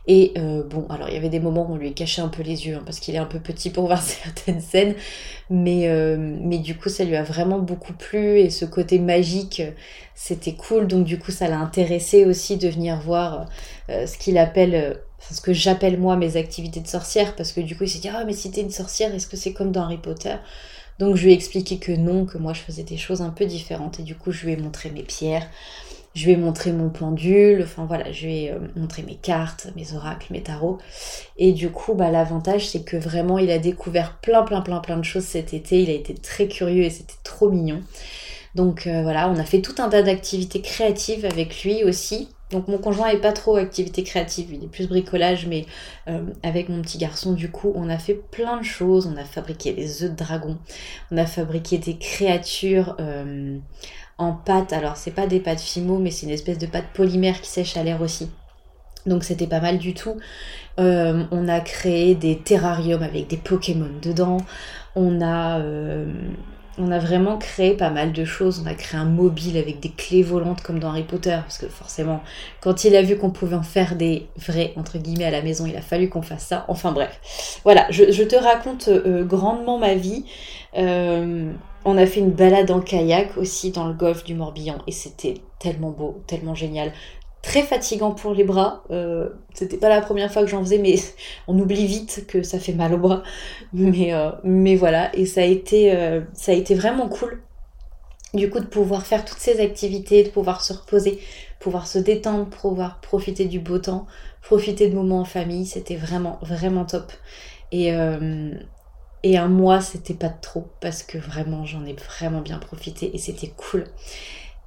Et 0.07 0.33
euh, 0.37 0.63
bon, 0.63 0.85
alors 0.89 1.07
il 1.07 1.13
y 1.13 1.17
avait 1.17 1.29
des 1.29 1.39
moments 1.39 1.65
où 1.69 1.73
on 1.75 1.77
lui 1.77 1.93
cachait 1.93 2.21
un 2.21 2.27
peu 2.27 2.43
les 2.43 2.67
yeux 2.67 2.75
hein, 2.75 2.81
parce 2.85 2.99
qu'il 2.99 3.15
est 3.15 3.19
un 3.19 3.25
peu 3.25 3.39
petit 3.39 3.69
pour 3.69 3.85
voir 3.87 4.01
certaines 4.01 4.59
scènes, 4.59 4.95
mais, 5.49 5.87
euh, 5.87 6.17
mais 6.41 6.57
du 6.57 6.75
coup 6.75 6.89
ça 6.89 7.05
lui 7.05 7.15
a 7.15 7.23
vraiment 7.23 7.59
beaucoup 7.59 7.93
plu 7.93 8.39
et 8.39 8.49
ce 8.49 8.65
côté 8.65 8.99
magique 8.99 9.61
c'était 10.15 10.53
cool. 10.55 10.87
Donc 10.87 11.05
du 11.05 11.17
coup 11.17 11.31
ça 11.31 11.47
l'a 11.47 11.59
intéressé 11.59 12.25
aussi 12.25 12.57
de 12.57 12.67
venir 12.67 12.99
voir 12.99 13.47
ce 13.89 14.17
qu'il 14.17 14.37
appelle 14.37 14.99
ce 15.31 15.39
que 15.39 15.53
j'appelle 15.53 15.97
moi 15.97 16.17
mes 16.17 16.35
activités 16.35 16.81
de 16.81 16.87
sorcière, 16.87 17.35
parce 17.35 17.53
que 17.53 17.61
du 17.61 17.77
coup 17.77 17.85
il 17.85 17.89
s'est 17.89 17.99
dit 17.99 18.09
Ah, 18.09 18.23
mais 18.25 18.33
si 18.33 18.51
t'es 18.51 18.61
une 18.61 18.69
sorcière, 18.69 19.13
est-ce 19.15 19.27
que 19.27 19.37
c'est 19.37 19.53
comme 19.53 19.71
dans 19.71 19.83
Harry 19.83 19.97
Potter? 19.97 20.35
Donc 20.99 21.15
je 21.15 21.23
lui 21.23 21.31
ai 21.31 21.35
expliqué 21.35 21.77
que 21.77 21.91
non, 21.91 22.25
que 22.25 22.37
moi 22.37 22.53
je 22.53 22.61
faisais 22.61 22.83
des 22.83 22.97
choses 22.97 23.21
un 23.21 23.29
peu 23.29 23.45
différentes, 23.45 23.99
et 23.99 24.03
du 24.03 24.15
coup 24.15 24.31
je 24.31 24.45
lui 24.45 24.53
ai 24.53 24.57
montré 24.57 24.89
mes 24.91 25.03
pierres, 25.03 25.47
je 26.15 26.25
lui 26.25 26.33
ai 26.33 26.37
montré 26.37 26.71
mon 26.71 26.89
pendule, 26.89 27.63
enfin 27.63 27.85
voilà, 27.85 28.11
je 28.11 28.25
lui 28.25 28.43
ai 28.43 28.51
euh, 28.51 28.59
montré 28.75 29.01
mes 29.01 29.15
cartes, 29.15 29.67
mes 29.75 29.93
oracles, 29.93 30.27
mes 30.31 30.43
tarots. 30.43 30.77
Et 31.37 31.53
du 31.53 31.71
coup, 31.71 31.95
bah, 31.95 32.11
l'avantage 32.11 32.67
c'est 32.67 32.83
que 32.83 32.97
vraiment 32.97 33.39
il 33.39 33.49
a 33.49 33.57
découvert 33.57 34.19
plein, 34.21 34.43
plein, 34.43 34.61
plein, 34.61 34.79
plein 34.79 34.97
de 34.97 35.03
choses 35.03 35.23
cet 35.23 35.53
été, 35.53 35.81
il 35.81 35.89
a 35.89 35.93
été 35.93 36.13
très 36.13 36.47
curieux 36.47 36.83
et 36.83 36.89
c'était 36.89 37.13
trop 37.23 37.49
mignon. 37.49 37.81
Donc 38.55 38.85
euh, 38.85 39.01
voilà, 39.01 39.29
on 39.29 39.37
a 39.37 39.43
fait 39.43 39.61
tout 39.61 39.75
un 39.79 39.89
tas 39.89 40.03
d'activités 40.03 40.61
créatives 40.61 41.25
avec 41.25 41.63
lui 41.63 41.83
aussi. 41.83 42.29
Donc 42.53 42.67
mon 42.67 42.77
conjoint 42.77 43.07
est 43.07 43.17
pas 43.17 43.33
trop 43.33 43.55
activité 43.55 44.03
créative, 44.03 44.53
il 44.53 44.63
est 44.63 44.67
plus 44.67 44.87
bricolage, 44.87 45.47
mais 45.47 45.65
euh, 46.07 46.21
avec 46.43 46.69
mon 46.69 46.83
petit 46.83 46.99
garçon, 46.99 47.33
du 47.33 47.49
coup, 47.49 47.73
on 47.75 47.89
a 47.89 47.97
fait 47.97 48.13
plein 48.13 48.57
de 48.57 48.63
choses. 48.63 49.07
On 49.11 49.17
a 49.17 49.25
fabriqué 49.25 49.73
des 49.73 50.03
œufs 50.03 50.11
de 50.11 50.15
dragon, 50.15 50.59
on 51.11 51.17
a 51.17 51.25
fabriqué 51.25 51.79
des 51.79 51.97
créatures 51.97 52.95
euh, 52.99 53.57
en 54.19 54.33
pâte. 54.33 54.71
Alors 54.71 54.97
c'est 54.97 55.11
pas 55.11 55.25
des 55.25 55.39
pâtes 55.39 55.61
fimo, 55.61 55.97
mais 55.97 56.11
c'est 56.11 56.27
une 56.27 56.31
espèce 56.31 56.59
de 56.59 56.67
pâte 56.67 56.85
polymère 56.93 57.41
qui 57.41 57.49
sèche 57.49 57.75
à 57.75 57.83
l'air 57.83 58.01
aussi. 58.01 58.29
Donc 59.07 59.23
c'était 59.23 59.47
pas 59.47 59.59
mal 59.59 59.79
du 59.79 59.95
tout. 59.95 60.17
Euh, 60.79 61.23
on 61.31 61.47
a 61.47 61.59
créé 61.59 62.13
des 62.13 62.37
terrariums 62.37 63.01
avec 63.01 63.27
des 63.27 63.37
Pokémon 63.37 63.89
dedans. 63.99 64.37
On 64.95 65.21
a 65.21 65.59
on 66.77 66.91
a 66.91 66.99
vraiment 66.99 67.37
créé 67.37 67.75
pas 67.75 67.89
mal 67.89 68.13
de 68.13 68.25
choses. 68.25 68.61
On 68.63 68.67
a 68.67 68.73
créé 68.73 68.99
un 68.99 69.05
mobile 69.05 69.57
avec 69.57 69.79
des 69.79 69.89
clés 69.89 70.23
volantes 70.23 70.61
comme 70.61 70.79
dans 70.79 70.89
Harry 70.89 71.03
Potter, 71.03 71.37
parce 71.41 71.57
que 71.57 71.67
forcément, 71.67 72.21
quand 72.61 72.83
il 72.83 72.95
a 72.95 73.01
vu 73.01 73.17
qu'on 73.17 73.29
pouvait 73.29 73.55
en 73.55 73.63
faire 73.63 73.95
des 73.95 74.27
vrais, 74.37 74.73
entre 74.75 74.97
guillemets, 74.97 75.25
à 75.25 75.31
la 75.31 75.41
maison, 75.41 75.65
il 75.65 75.75
a 75.75 75.81
fallu 75.81 76.09
qu'on 76.09 76.21
fasse 76.21 76.45
ça. 76.45 76.65
Enfin 76.67 76.91
bref. 76.91 77.59
Voilà, 77.63 77.85
je, 77.89 78.23
te 78.23 78.35
raconte 78.35 78.87
euh, 78.87 79.23
grandement 79.23 79.77
ma 79.77 79.95
vie. 79.95 80.25
Euh, 80.77 81.51
on 81.85 81.97
a 81.97 82.05
fait 82.05 82.21
une 82.21 82.31
balade 82.31 82.71
en 82.71 82.79
kayak 82.79 83.37
aussi 83.37 83.71
dans 83.71 83.87
le 83.87 83.93
golfe 83.93 84.23
du 84.23 84.33
Morbihan 84.33 84.77
et 84.87 84.91
c'était 84.91 85.35
tellement 85.59 85.91
beau, 85.91 86.21
tellement 86.27 86.55
génial 86.55 86.91
très 87.43 87.61
fatigant 87.61 88.11
pour 88.11 88.33
les 88.33 88.43
bras. 88.43 88.83
Euh, 88.89 89.29
c'était 89.53 89.77
pas 89.77 89.89
la 89.89 90.01
première 90.01 90.31
fois 90.31 90.41
que 90.41 90.47
j'en 90.47 90.61
faisais, 90.61 90.79
mais 90.79 90.95
on 91.47 91.59
oublie 91.59 91.85
vite 91.85 92.25
que 92.25 92.41
ça 92.41 92.57
fait 92.57 92.73
mal 92.73 92.95
aux 92.95 92.97
bras. 92.97 93.21
Mais, 93.73 94.13
euh, 94.13 94.31
mais 94.43 94.75
voilà, 94.75 95.15
et 95.15 95.27
ça 95.27 95.41
a, 95.41 95.43
été, 95.43 95.95
euh, 95.95 96.21
ça 96.33 96.53
a 96.53 96.55
été 96.55 96.73
vraiment 96.73 97.07
cool. 97.07 97.43
Du 98.33 98.49
coup, 98.49 98.59
de 98.59 98.65
pouvoir 98.65 99.05
faire 99.05 99.25
toutes 99.25 99.37
ces 99.37 99.59
activités, 99.59 100.23
de 100.23 100.29
pouvoir 100.29 100.63
se 100.63 100.73
reposer, 100.73 101.19
pouvoir 101.59 101.85
se 101.85 101.99
détendre, 101.99 102.47
pouvoir 102.49 102.99
profiter 102.99 103.45
du 103.45 103.59
beau 103.59 103.77
temps, 103.77 104.07
profiter 104.41 104.89
de 104.89 104.95
moments 104.95 105.19
en 105.19 105.25
famille, 105.25 105.67
c'était 105.67 105.97
vraiment, 105.97 106.39
vraiment 106.41 106.83
top. 106.83 107.11
Et, 107.71 107.89
et 109.21 109.37
un 109.37 109.47
mois, 109.47 109.81
c'était 109.81 110.15
pas 110.15 110.29
trop, 110.29 110.67
parce 110.81 111.03
que 111.03 111.19
vraiment, 111.19 111.63
j'en 111.65 111.85
ai 111.85 111.93
vraiment 111.93 112.41
bien 112.41 112.57
profité 112.57 113.11
et 113.13 113.19
c'était 113.19 113.53
cool. 113.55 113.83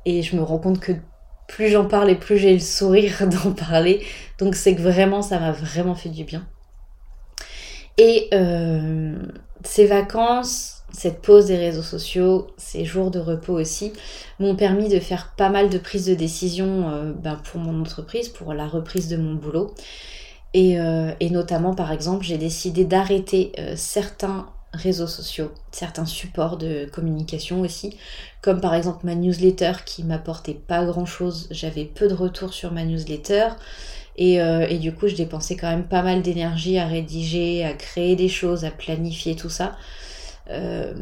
Et 0.04 0.22
je 0.22 0.36
me 0.36 0.42
rends 0.44 0.58
compte 0.58 0.78
que 0.78 0.92
plus 1.48 1.68
j'en 1.68 1.86
parle 1.86 2.10
et 2.10 2.14
plus 2.14 2.38
j'ai 2.38 2.52
le 2.52 2.60
sourire 2.60 3.26
d'en 3.44 3.52
parler. 3.52 4.04
Donc 4.38 4.54
c'est 4.54 4.74
que 4.74 4.82
vraiment, 4.82 5.22
ça 5.22 5.38
m'a 5.38 5.52
vraiment 5.52 5.94
fait 5.94 6.08
du 6.08 6.24
bien. 6.24 6.46
Et 7.98 8.28
euh, 8.34 9.16
ces 9.64 9.86
vacances, 9.86 10.82
cette 10.92 11.22
pause 11.22 11.46
des 11.46 11.56
réseaux 11.56 11.82
sociaux, 11.82 12.48
ces 12.56 12.84
jours 12.84 13.10
de 13.10 13.18
repos 13.18 13.54
aussi, 13.54 13.92
m'ont 14.38 14.54
permis 14.54 14.88
de 14.88 15.00
faire 15.00 15.34
pas 15.36 15.48
mal 15.48 15.70
de 15.70 15.78
prises 15.78 16.06
de 16.06 16.14
décision 16.14 16.90
euh, 16.90 17.12
ben, 17.12 17.36
pour 17.36 17.60
mon 17.60 17.80
entreprise, 17.80 18.28
pour 18.28 18.52
la 18.52 18.66
reprise 18.66 19.08
de 19.08 19.16
mon 19.16 19.34
boulot. 19.34 19.74
Et, 20.52 20.80
euh, 20.80 21.12
et 21.20 21.30
notamment, 21.30 21.74
par 21.74 21.92
exemple, 21.92 22.24
j'ai 22.24 22.38
décidé 22.38 22.84
d'arrêter 22.84 23.52
certains 23.76 24.46
réseaux 24.76 25.06
sociaux, 25.06 25.52
certains 25.72 26.06
supports 26.06 26.56
de 26.56 26.86
communication 26.92 27.60
aussi, 27.60 27.96
comme 28.42 28.60
par 28.60 28.74
exemple 28.74 29.06
ma 29.06 29.14
newsletter 29.14 29.72
qui 29.84 30.04
m'apportait 30.04 30.54
pas 30.54 30.84
grand 30.84 31.06
chose, 31.06 31.48
j'avais 31.50 31.84
peu 31.84 32.08
de 32.08 32.14
retours 32.14 32.52
sur 32.54 32.72
ma 32.72 32.84
newsletter. 32.84 33.48
Et, 34.16 34.40
euh, 34.40 34.66
du 34.78 34.94
coup, 34.94 35.08
je 35.08 35.14
dépensais 35.16 35.56
quand 35.56 35.68
même 35.68 35.88
pas 35.88 36.02
mal 36.02 36.22
d'énergie 36.22 36.78
à 36.78 36.86
rédiger, 36.86 37.64
à 37.64 37.74
créer 37.74 38.16
des 38.16 38.28
choses, 38.28 38.64
à 38.64 38.70
planifier 38.70 39.36
tout 39.36 39.50
ça. 39.50 39.76
Euh, 40.50 40.94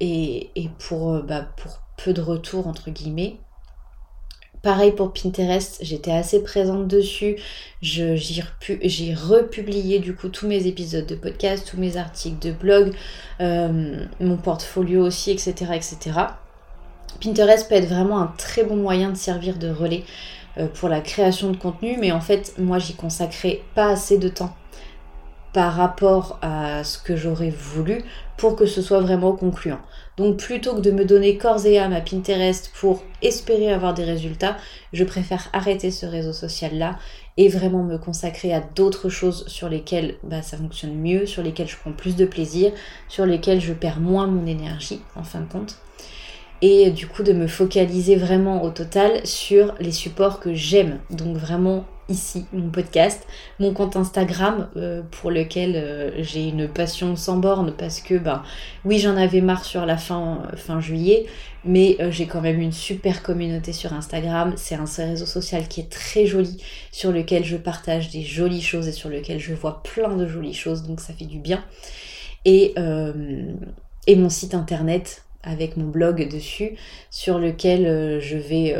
et, 0.00 0.50
et 0.56 0.68
pour, 0.78 1.12
euh, 1.12 1.22
bah, 1.22 1.42
pour 1.56 1.80
peu 1.96 2.12
de 2.12 2.20
retours, 2.20 2.66
entre 2.66 2.90
guillemets. 2.90 3.38
Pareil 4.62 4.92
pour 4.92 5.12
Pinterest, 5.12 5.78
j'étais 5.80 6.12
assez 6.12 6.40
présente 6.40 6.86
dessus. 6.86 7.34
J'ai 7.80 8.44
republié 9.12 9.98
du 9.98 10.14
coup 10.14 10.28
tous 10.28 10.46
mes 10.46 10.68
épisodes 10.68 11.04
de 11.04 11.16
podcast, 11.16 11.66
tous 11.68 11.80
mes 11.80 11.96
articles 11.96 12.38
de 12.38 12.52
blog, 12.52 12.94
euh, 13.40 14.04
mon 14.20 14.36
portfolio 14.36 15.04
aussi, 15.04 15.32
etc., 15.32 15.72
etc. 15.74 15.96
Pinterest 17.20 17.68
peut 17.68 17.74
être 17.74 17.88
vraiment 17.88 18.20
un 18.20 18.32
très 18.38 18.62
bon 18.62 18.76
moyen 18.76 19.10
de 19.10 19.16
servir 19.16 19.58
de 19.58 19.68
relais 19.68 20.04
euh, 20.58 20.68
pour 20.68 20.88
la 20.88 21.00
création 21.00 21.50
de 21.50 21.56
contenu, 21.56 21.96
mais 21.98 22.12
en 22.12 22.20
fait, 22.20 22.54
moi, 22.56 22.78
j'y 22.78 22.94
consacrais 22.94 23.62
pas 23.74 23.90
assez 23.90 24.16
de 24.16 24.28
temps 24.28 24.54
par 25.52 25.74
rapport 25.74 26.38
à 26.42 26.82
ce 26.84 26.98
que 26.98 27.16
j'aurais 27.16 27.50
voulu 27.50 28.02
pour 28.36 28.56
que 28.56 28.66
ce 28.66 28.82
soit 28.82 29.00
vraiment 29.00 29.32
concluant. 29.32 29.80
Donc 30.16 30.38
plutôt 30.38 30.74
que 30.74 30.80
de 30.80 30.90
me 30.90 31.04
donner 31.04 31.36
corps 31.36 31.64
et 31.64 31.78
âme 31.78 31.92
à 31.92 32.00
Pinterest 32.00 32.72
pour 32.78 33.02
espérer 33.22 33.72
avoir 33.72 33.94
des 33.94 34.04
résultats, 34.04 34.56
je 34.92 35.04
préfère 35.04 35.48
arrêter 35.52 35.90
ce 35.90 36.06
réseau 36.06 36.32
social-là 36.32 36.98
et 37.36 37.48
vraiment 37.48 37.82
me 37.82 37.98
consacrer 37.98 38.52
à 38.52 38.60
d'autres 38.60 39.08
choses 39.08 39.46
sur 39.46 39.68
lesquelles 39.68 40.16
bah, 40.22 40.42
ça 40.42 40.56
fonctionne 40.56 40.94
mieux, 40.94 41.26
sur 41.26 41.42
lesquelles 41.42 41.68
je 41.68 41.76
prends 41.76 41.92
plus 41.92 42.16
de 42.16 42.26
plaisir, 42.26 42.72
sur 43.08 43.26
lesquelles 43.26 43.60
je 43.60 43.72
perds 43.72 44.00
moins 44.00 44.26
mon 44.26 44.46
énergie 44.46 45.00
en 45.16 45.24
fin 45.24 45.40
de 45.40 45.50
compte. 45.50 45.78
Et 46.60 46.90
du 46.90 47.08
coup 47.08 47.22
de 47.22 47.32
me 47.32 47.48
focaliser 47.48 48.16
vraiment 48.16 48.62
au 48.62 48.70
total 48.70 49.26
sur 49.26 49.74
les 49.80 49.92
supports 49.92 50.40
que 50.40 50.54
j'aime. 50.54 51.00
Donc 51.10 51.36
vraiment 51.36 51.84
ici 52.12 52.44
mon 52.52 52.68
podcast, 52.70 53.26
mon 53.58 53.72
compte 53.72 53.96
Instagram 53.96 54.68
euh, 54.76 55.02
pour 55.10 55.30
lequel 55.30 55.74
euh, 55.74 56.22
j'ai 56.22 56.46
une 56.46 56.68
passion 56.68 57.16
sans 57.16 57.38
borne 57.38 57.74
parce 57.76 58.00
que 58.00 58.14
ben 58.14 58.42
oui 58.84 58.98
j'en 58.98 59.16
avais 59.16 59.40
marre 59.40 59.64
sur 59.64 59.86
la 59.86 59.96
fin 59.96 60.42
fin 60.56 60.80
juillet 60.80 61.26
mais 61.64 61.96
euh, 62.00 62.10
j'ai 62.10 62.26
quand 62.26 62.42
même 62.42 62.60
une 62.60 62.72
super 62.72 63.22
communauté 63.22 63.72
sur 63.72 63.92
Instagram, 63.92 64.52
c'est 64.56 64.74
un 64.74 64.84
réseau 64.84 65.26
social 65.26 65.68
qui 65.68 65.80
est 65.80 65.90
très 65.90 66.26
joli 66.26 66.62
sur 66.90 67.12
lequel 67.12 67.44
je 67.44 67.56
partage 67.56 68.10
des 68.10 68.22
jolies 68.22 68.62
choses 68.62 68.88
et 68.88 68.92
sur 68.92 69.08
lequel 69.08 69.40
je 69.40 69.54
vois 69.54 69.82
plein 69.82 70.14
de 70.14 70.26
jolies 70.26 70.54
choses 70.54 70.82
donc 70.82 71.00
ça 71.00 71.12
fait 71.14 71.24
du 71.24 71.38
bien. 71.38 71.64
Et 72.44 72.74
mon 72.76 74.28
site 74.28 74.54
internet 74.54 75.24
avec 75.44 75.76
mon 75.76 75.86
blog 75.86 76.28
dessus 76.28 76.76
sur 77.10 77.38
lequel 77.38 78.20
je 78.20 78.36
vais 78.36 78.76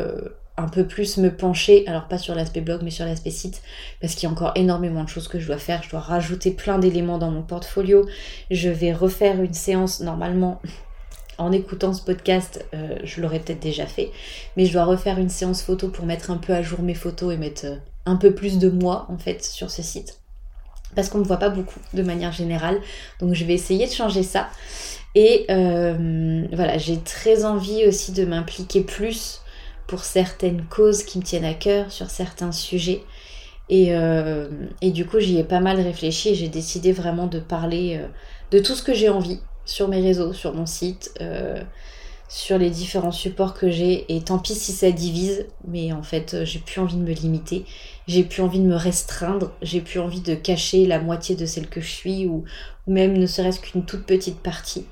un 0.56 0.68
peu 0.68 0.86
plus 0.86 1.16
me 1.16 1.34
pencher, 1.34 1.84
alors 1.86 2.08
pas 2.08 2.18
sur 2.18 2.34
l'aspect 2.34 2.60
blog 2.60 2.80
mais 2.82 2.90
sur 2.90 3.04
l'aspect 3.04 3.30
site, 3.30 3.62
parce 4.00 4.14
qu'il 4.14 4.24
y 4.24 4.30
a 4.30 4.32
encore 4.32 4.52
énormément 4.54 5.02
de 5.04 5.08
choses 5.08 5.28
que 5.28 5.40
je 5.40 5.46
dois 5.46 5.58
faire, 5.58 5.82
je 5.82 5.90
dois 5.90 6.00
rajouter 6.00 6.50
plein 6.50 6.78
d'éléments 6.78 7.18
dans 7.18 7.30
mon 7.30 7.42
portfolio, 7.42 8.06
je 8.50 8.68
vais 8.68 8.92
refaire 8.92 9.40
une 9.40 9.54
séance 9.54 10.00
normalement 10.00 10.60
en 11.38 11.52
écoutant 11.52 11.94
ce 11.94 12.02
podcast, 12.02 12.64
euh, 12.74 12.96
je 13.04 13.20
l'aurais 13.20 13.40
peut-être 13.40 13.60
déjà 13.60 13.86
fait, 13.86 14.10
mais 14.56 14.66
je 14.66 14.72
dois 14.72 14.84
refaire 14.84 15.18
une 15.18 15.30
séance 15.30 15.62
photo 15.62 15.88
pour 15.88 16.04
mettre 16.04 16.30
un 16.30 16.36
peu 16.36 16.52
à 16.52 16.62
jour 16.62 16.82
mes 16.82 16.94
photos 16.94 17.34
et 17.34 17.36
mettre 17.36 17.64
euh, 17.64 17.76
un 18.06 18.16
peu 18.16 18.34
plus 18.34 18.58
de 18.58 18.68
moi 18.68 19.06
en 19.08 19.18
fait 19.18 19.44
sur 19.44 19.70
ce 19.70 19.82
site. 19.82 20.18
Parce 20.94 21.08
qu'on 21.08 21.18
ne 21.18 21.22
me 21.22 21.28
voit 21.28 21.38
pas 21.38 21.48
beaucoup 21.48 21.80
de 21.94 22.02
manière 22.02 22.32
générale. 22.32 22.78
Donc 23.18 23.32
je 23.32 23.44
vais 23.46 23.54
essayer 23.54 23.86
de 23.86 23.92
changer 23.92 24.22
ça. 24.22 24.50
Et 25.14 25.46
euh, 25.50 26.46
voilà, 26.52 26.76
j'ai 26.76 26.98
très 26.98 27.46
envie 27.46 27.86
aussi 27.86 28.12
de 28.12 28.26
m'impliquer 28.26 28.82
plus 28.82 29.41
pour 29.86 30.04
certaines 30.04 30.64
causes 30.64 31.02
qui 31.02 31.18
me 31.18 31.22
tiennent 31.22 31.44
à 31.44 31.54
cœur, 31.54 31.90
sur 31.90 32.10
certains 32.10 32.52
sujets. 32.52 33.02
Et, 33.68 33.94
euh, 33.94 34.48
et 34.80 34.90
du 34.90 35.06
coup, 35.06 35.20
j'y 35.20 35.38
ai 35.38 35.44
pas 35.44 35.60
mal 35.60 35.80
réfléchi 35.80 36.30
et 36.30 36.34
j'ai 36.34 36.48
décidé 36.48 36.92
vraiment 36.92 37.26
de 37.26 37.38
parler 37.40 37.98
euh, 38.00 38.06
de 38.50 38.58
tout 38.58 38.74
ce 38.74 38.82
que 38.82 38.94
j'ai 38.94 39.08
envie 39.08 39.40
sur 39.64 39.88
mes 39.88 40.00
réseaux, 40.00 40.32
sur 40.32 40.54
mon 40.54 40.66
site, 40.66 41.12
euh, 41.20 41.62
sur 42.28 42.58
les 42.58 42.70
différents 42.70 43.12
supports 43.12 43.54
que 43.54 43.70
j'ai. 43.70 44.14
Et 44.14 44.20
tant 44.22 44.38
pis 44.38 44.54
si 44.54 44.72
ça 44.72 44.90
divise, 44.90 45.46
mais 45.66 45.92
en 45.92 46.02
fait, 46.02 46.44
j'ai 46.44 46.58
plus 46.58 46.80
envie 46.80 46.96
de 46.96 47.02
me 47.02 47.12
limiter, 47.12 47.64
j'ai 48.06 48.24
plus 48.24 48.42
envie 48.42 48.60
de 48.60 48.66
me 48.66 48.76
restreindre, 48.76 49.52
j'ai 49.62 49.80
plus 49.80 50.00
envie 50.00 50.20
de 50.20 50.34
cacher 50.34 50.86
la 50.86 50.98
moitié 50.98 51.36
de 51.36 51.46
celle 51.46 51.68
que 51.68 51.80
je 51.80 51.90
suis 51.90 52.26
ou 52.26 52.44
même 52.86 53.16
ne 53.16 53.26
serait-ce 53.26 53.60
qu'une 53.60 53.84
toute 53.84 54.04
petite 54.04 54.40
partie. 54.40 54.84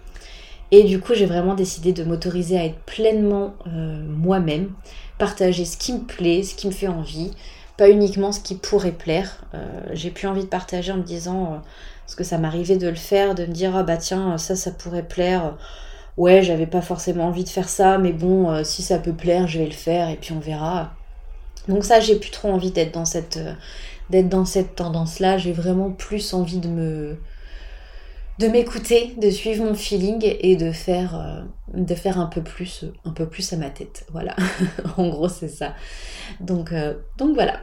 Et 0.72 0.84
du 0.84 1.00
coup, 1.00 1.14
j'ai 1.14 1.26
vraiment 1.26 1.54
décidé 1.54 1.92
de 1.92 2.04
m'autoriser 2.04 2.58
à 2.58 2.64
être 2.64 2.78
pleinement 2.80 3.54
euh, 3.66 4.02
moi-même, 4.06 4.70
partager 5.18 5.64
ce 5.64 5.76
qui 5.76 5.92
me 5.92 6.00
plaît, 6.00 6.42
ce 6.42 6.54
qui 6.54 6.68
me 6.68 6.72
fait 6.72 6.88
envie, 6.88 7.32
pas 7.76 7.90
uniquement 7.90 8.30
ce 8.30 8.40
qui 8.40 8.54
pourrait 8.54 8.92
plaire. 8.92 9.44
Euh, 9.54 9.66
j'ai 9.92 10.10
plus 10.10 10.28
envie 10.28 10.44
de 10.44 10.48
partager 10.48 10.92
en 10.92 10.98
me 10.98 11.02
disant, 11.02 11.44
euh, 11.44 11.56
parce 12.06 12.14
que 12.14 12.24
ça 12.24 12.38
m'arrivait 12.38 12.76
de 12.76 12.88
le 12.88 12.94
faire, 12.94 13.34
de 13.34 13.46
me 13.46 13.52
dire, 13.52 13.74
ah 13.74 13.82
bah 13.82 13.96
tiens, 13.96 14.38
ça, 14.38 14.54
ça 14.54 14.70
pourrait 14.70 15.06
plaire. 15.06 15.56
Ouais, 16.16 16.42
j'avais 16.42 16.66
pas 16.66 16.82
forcément 16.82 17.26
envie 17.26 17.44
de 17.44 17.48
faire 17.48 17.68
ça, 17.68 17.98
mais 17.98 18.12
bon, 18.12 18.62
si 18.64 18.82
ça 18.82 18.98
peut 18.98 19.12
plaire, 19.12 19.46
je 19.48 19.58
vais 19.58 19.66
le 19.66 19.72
faire 19.72 20.08
et 20.08 20.16
puis 20.16 20.32
on 20.32 20.40
verra. 20.40 20.92
Donc 21.68 21.84
ça, 21.84 22.00
j'ai 22.00 22.16
plus 22.16 22.30
trop 22.30 22.48
envie 22.48 22.72
d'être 22.72 22.92
dans 22.92 23.04
cette, 23.04 23.38
d'être 24.10 24.28
dans 24.28 24.44
cette 24.44 24.74
tendance-là. 24.74 25.38
J'ai 25.38 25.52
vraiment 25.52 25.90
plus 25.90 26.34
envie 26.34 26.58
de 26.58 26.68
me, 26.68 27.16
de 28.40 28.48
m'écouter, 28.48 29.14
de 29.18 29.28
suivre 29.28 29.66
mon 29.66 29.74
feeling 29.74 30.22
et 30.24 30.56
de 30.56 30.72
faire, 30.72 31.14
euh, 31.14 31.42
un 31.74 32.24
peu 32.24 32.42
plus, 32.42 33.52
à 33.52 33.56
ma 33.56 33.68
tête. 33.68 34.06
Voilà. 34.10 34.34
en 34.96 35.08
gros, 35.08 35.28
c'est 35.28 35.48
ça. 35.48 35.74
Donc, 36.40 36.72
euh, 36.72 36.94
donc 37.18 37.34
voilà. 37.34 37.60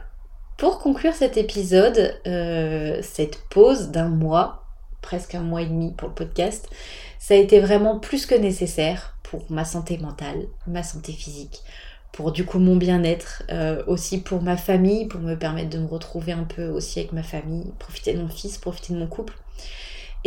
Pour 0.56 0.78
conclure 0.78 1.14
cet 1.14 1.36
épisode, 1.36 2.14
euh, 2.28 3.00
cette 3.02 3.42
pause 3.50 3.88
d'un 3.88 4.08
mois, 4.08 4.66
presque 5.02 5.34
un 5.34 5.40
mois 5.40 5.62
et 5.62 5.66
demi 5.66 5.94
pour 5.94 6.08
le 6.08 6.14
podcast, 6.14 6.68
ça 7.18 7.34
a 7.34 7.36
été 7.36 7.58
vraiment 7.58 7.98
plus 7.98 8.24
que 8.24 8.36
nécessaire 8.36 9.16
pour 9.24 9.50
ma 9.50 9.64
santé 9.64 9.98
mentale, 9.98 10.46
ma 10.68 10.84
santé 10.84 11.12
physique, 11.12 11.60
pour 12.12 12.30
du 12.30 12.44
coup 12.44 12.60
mon 12.60 12.76
bien-être, 12.76 13.42
aussi 13.86 14.20
pour 14.20 14.42
ma 14.42 14.56
famille, 14.56 15.06
pour 15.06 15.20
me 15.20 15.34
permettre 15.34 15.70
de 15.70 15.78
me 15.78 15.86
retrouver 15.86 16.32
un 16.32 16.44
peu 16.44 16.68
aussi 16.68 17.00
avec 17.00 17.12
ma 17.12 17.22
famille, 17.22 17.72
profiter 17.78 18.14
de 18.14 18.22
mon 18.22 18.28
fils, 18.28 18.58
profiter 18.58 18.94
de 18.94 18.98
mon 18.98 19.06
couple. 19.06 19.34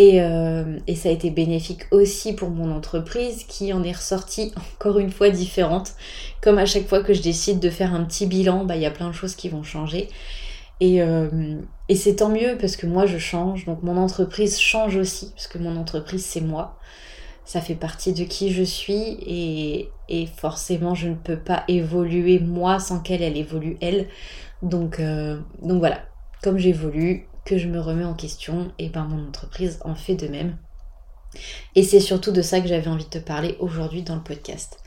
Euh, 0.01 0.79
et, 0.87 0.95
ça 0.95 1.09
a 1.09 1.11
été 1.11 1.29
bénéfique 1.29 1.81
aussi 1.91 2.33
pour 2.33 2.49
mon 2.49 2.71
entreprise 2.71 3.43
qui 3.43 3.73
en 3.73 3.83
est 3.83 3.91
ressortie 3.91 4.53
encore 4.75 4.99
une 4.99 5.11
fois 5.11 5.29
différente. 5.29 5.93
Comme 6.41 6.57
à 6.57 6.65
chaque 6.65 6.87
fois 6.87 7.03
que 7.03 7.13
je 7.13 7.21
décide 7.21 7.59
de 7.59 7.69
faire 7.69 7.93
un 7.93 8.03
petit 8.03 8.25
bilan, 8.25 8.65
bah, 8.65 8.75
il 8.75 8.81
y 8.81 8.85
a 8.85 8.91
plein 8.91 9.07
de 9.07 9.13
choses 9.13 9.35
qui 9.35 9.49
vont 9.49 9.63
changer. 9.63 10.07
Et, 10.79 11.01
euh, 11.01 11.59
et 11.89 11.95
c'est 11.95 12.17
tant 12.17 12.29
mieux 12.29 12.57
parce 12.59 12.75
que 12.75 12.87
moi 12.87 13.05
je 13.05 13.19
change, 13.19 13.65
donc 13.65 13.83
mon 13.83 13.97
entreprise 13.97 14.59
change 14.59 14.95
aussi, 14.95 15.31
parce 15.35 15.47
que 15.47 15.59
mon 15.59 15.77
entreprise 15.77 16.25
c'est 16.25 16.41
moi. 16.41 16.79
Ça 17.45 17.61
fait 17.61 17.75
partie 17.75 18.13
de 18.13 18.23
qui 18.23 18.51
je 18.51 18.63
suis 18.63 19.17
et, 19.25 19.89
et, 20.09 20.25
forcément 20.25 20.95
je 20.95 21.09
ne 21.09 21.15
peux 21.15 21.37
pas 21.37 21.63
évoluer 21.67 22.39
moi 22.39 22.79
sans 22.79 22.99
qu'elle, 22.99 23.21
elle 23.21 23.37
évolue 23.37 23.77
elle. 23.81 24.07
Donc, 24.63 24.99
euh, 24.99 25.39
donc 25.61 25.79
voilà, 25.79 26.01
comme 26.41 26.57
j'évolue, 26.57 27.27
que 27.45 27.57
je 27.57 27.67
me 27.67 27.79
remets 27.79 28.05
en 28.05 28.13
question, 28.13 28.71
et 28.79 28.89
ben 28.89 29.03
mon 29.03 29.27
entreprise 29.27 29.79
en 29.83 29.95
fait 29.95 30.15
de 30.15 30.27
même. 30.27 30.57
Et 31.75 31.83
c'est 31.83 31.99
surtout 31.99 32.31
de 32.31 32.41
ça 32.41 32.59
que 32.59 32.67
j'avais 32.67 32.89
envie 32.89 33.05
de 33.05 33.09
te 33.09 33.17
parler 33.17 33.55
aujourd'hui 33.59 34.03
dans 34.03 34.15
le 34.15 34.21
podcast. 34.21 34.79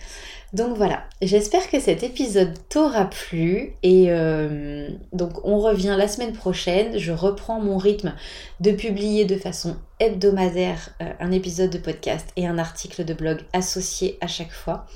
Donc 0.52 0.76
voilà, 0.76 1.02
j'espère 1.20 1.68
que 1.68 1.80
cet 1.80 2.04
épisode 2.04 2.52
t'aura 2.68 3.06
plu 3.06 3.72
et 3.82 4.06
euh, 4.08 4.88
donc 5.12 5.44
on 5.44 5.58
revient 5.58 5.96
la 5.98 6.06
semaine 6.06 6.32
prochaine. 6.32 6.96
Je 6.96 7.10
reprends 7.10 7.60
mon 7.60 7.76
rythme 7.76 8.14
de 8.60 8.70
publier 8.70 9.24
de 9.24 9.34
façon 9.34 9.74
hebdomadaire 9.98 10.90
euh, 11.02 11.10
un 11.18 11.32
épisode 11.32 11.70
de 11.70 11.78
podcast 11.78 12.28
et 12.36 12.46
un 12.46 12.58
article 12.58 13.04
de 13.04 13.14
blog 13.14 13.40
associé 13.52 14.16
à 14.20 14.28
chaque 14.28 14.52
fois. 14.52 14.86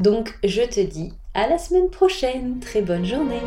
Donc 0.00 0.34
je 0.42 0.62
te 0.62 0.80
dis 0.80 1.12
à 1.32 1.46
la 1.46 1.58
semaine 1.58 1.90
prochaine, 1.90 2.58
très 2.58 2.82
bonne 2.82 3.04
journée 3.04 3.42